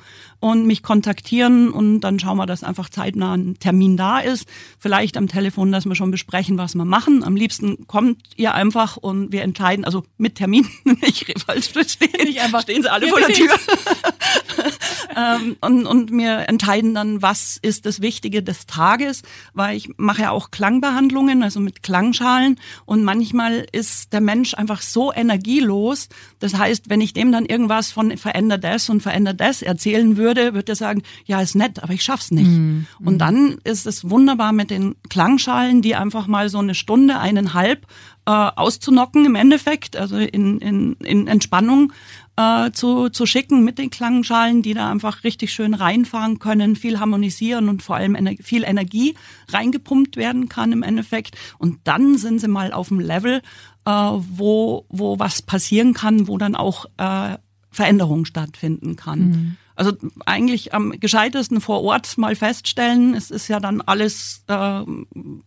[0.40, 4.46] und mich kontaktieren und dann schauen wir, dass einfach zeitnah ein Termin da ist.
[4.78, 7.24] Vielleicht am Telefon, dass wir schon besprechen, was wir machen.
[7.24, 12.40] Am liebsten kommt ihr einfach und wir entscheiden, also mit Termin, nicht falsch verstehen, nicht
[12.40, 13.54] einfach stehen sie alle vor der Tür.
[15.16, 20.22] ähm, und, und wir entscheiden dann, was ist das Wichtige des Tages, weil ich mache
[20.22, 26.08] ja auch Klangbehandlungen, also mit Klangschalen und manchmal ist der Mensch einfach so energielos.
[26.38, 30.54] Das heißt, wenn ich dem dann irgendwas von veränder das und veränder das erzählen würde,
[30.54, 32.46] würde er sagen, ja, ist nett, aber ich schaff's nicht.
[32.46, 33.06] Mm, mm.
[33.06, 37.86] Und dann ist es wunderbar mit den Klangschalen, die einfach mal so eine Stunde, eineinhalb
[38.26, 41.92] äh, auszunocken im Endeffekt, also in, in, in Entspannung
[42.36, 47.00] äh, zu, zu schicken mit den Klangschalen, die da einfach richtig schön reinfahren können, viel
[47.00, 49.14] harmonisieren und vor allem ener viel Energie
[49.48, 51.36] reingepumpt werden kann im Endeffekt.
[51.58, 53.42] Und dann sind sie mal auf dem Level,
[53.84, 57.38] äh, wo, wo was passieren kann, wo dann auch äh,
[57.70, 59.20] Veränderung stattfinden kann.
[59.20, 59.56] Mhm.
[59.76, 59.92] Also
[60.24, 64.82] eigentlich am gescheitesten vor Ort mal feststellen, es ist ja dann alles äh,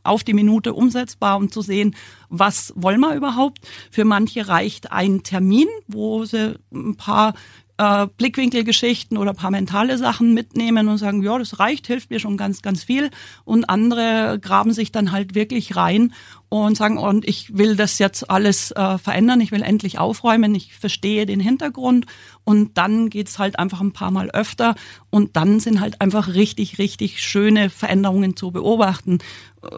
[0.03, 1.95] auf die Minute umsetzbar, um zu sehen,
[2.29, 3.59] was wollen wir überhaupt.
[3.89, 7.33] Für manche reicht ein Termin, wo sie ein paar
[7.79, 12.35] äh, Blickwinkelgeschichten oder paar mentale Sachen mitnehmen und sagen, ja, das reicht, hilft mir schon
[12.37, 13.09] ganz, ganz viel.
[13.45, 16.13] Und andere graben sich dann halt wirklich rein
[16.49, 20.73] und sagen, und ich will das jetzt alles äh, verändern, ich will endlich aufräumen, ich
[20.73, 22.07] verstehe den Hintergrund
[22.43, 24.73] und dann geht's halt einfach ein paar Mal öfter
[25.11, 29.19] und dann sind halt einfach richtig, richtig schöne Veränderungen zu beobachten.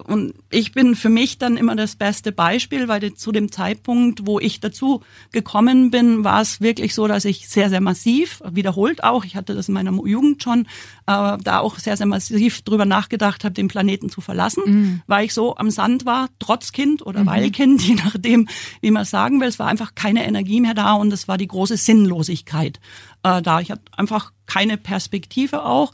[0.06, 4.40] Und ich bin für mich dann immer das beste Beispiel, weil zu dem Zeitpunkt, wo
[4.40, 5.02] ich dazu
[5.32, 9.56] gekommen bin, war es wirklich so, dass ich sehr, sehr massiv, wiederholt auch, ich hatte
[9.56, 10.68] das in meiner Jugend schon,
[11.08, 15.02] äh, da auch sehr, sehr massiv drüber nachgedacht habe, den Planeten zu verlassen, mhm.
[15.08, 17.26] weil ich so am Sand war, trotz Kind oder mhm.
[17.26, 18.48] weil Kind, je nachdem,
[18.82, 19.48] wie man sagen will.
[19.48, 22.80] Es war einfach keine Energie mehr da und es war die große Sinnlosigkeit
[23.24, 23.60] äh, da.
[23.60, 25.94] Ich hatte einfach keine Perspektive auch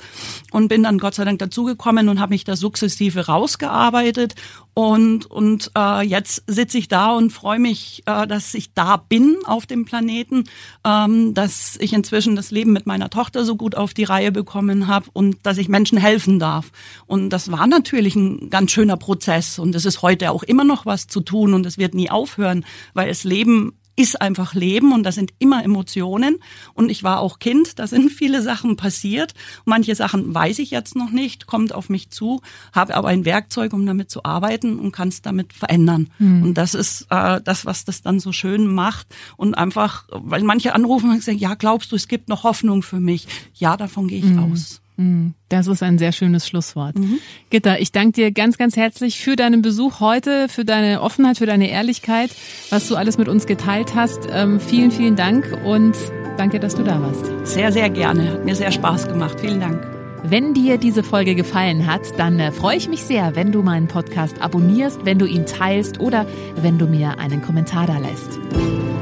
[0.51, 4.34] und bin dann Gott sei Dank dazugekommen und habe mich da sukzessive rausgearbeitet
[4.73, 9.38] und und äh, jetzt sitze ich da und freue mich, äh, dass ich da bin
[9.45, 10.45] auf dem Planeten,
[10.84, 14.88] ähm, dass ich inzwischen das Leben mit meiner Tochter so gut auf die Reihe bekommen
[14.88, 16.71] habe und dass ich Menschen helfen darf.
[17.05, 20.86] Und das war natürlich ein ganz schöner Prozess und es ist heute auch immer noch
[20.88, 25.04] was zu tun und es wird nie aufhören, weil das Leben ist einfach Leben und
[25.04, 26.38] da sind immer Emotionen.
[26.76, 29.34] Und ich war auch Kind, da sind viele Sachen passiert.
[29.66, 32.41] Manche Sachen weiß ich jetzt noch nicht, kommt auf mich zu,
[32.74, 36.10] habe aber ein Werkzeug, um damit zu arbeiten und kann es damit verändern.
[36.20, 36.43] Mhm.
[36.43, 39.08] Und das ist äh, das, was das dann so schön macht.
[39.36, 43.00] Und einfach, weil manche anrufen und sagen, ja, glaubst du, es gibt noch Hoffnung für
[43.00, 43.28] mich?
[43.56, 44.52] Ja, davon gehe ich mhm.
[44.52, 44.82] aus.
[44.98, 46.98] Mm, das ist ein sehr schönes Schlusswort.
[46.98, 47.20] Mhm.
[47.50, 51.45] Gitta, ich danke dir ganz, ganz herzlich für deinen Besuch heute, für deine Offenheit, für
[51.45, 52.32] deine Ehrlichkeit,
[52.70, 54.28] was du alles mit uns geteilt hast.
[54.32, 55.95] Ähm, vielen, vielen Dank und
[56.38, 57.26] danke, dass du da warst.
[57.43, 58.32] Sehr, sehr gerne.
[58.34, 59.39] Hat mir sehr Spaß gemacht.
[59.39, 59.97] Vielen Dank.
[60.30, 63.88] Wenn dir diese Folge gefallen hat, dann äh, freue ich mich sehr, wenn du meinen
[63.88, 66.25] Podcast abonnierst, wenn du ihn teilst oder
[66.61, 68.38] wenn du mir einen Kommentar da lässt.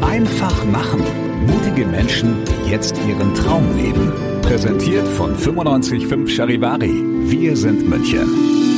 [0.01, 1.01] Einfach machen.
[1.47, 4.11] Mutige Menschen, die jetzt ihren Traum leben.
[4.43, 7.03] Präsentiert von 955 Charivari.
[7.23, 8.74] Wir sind München.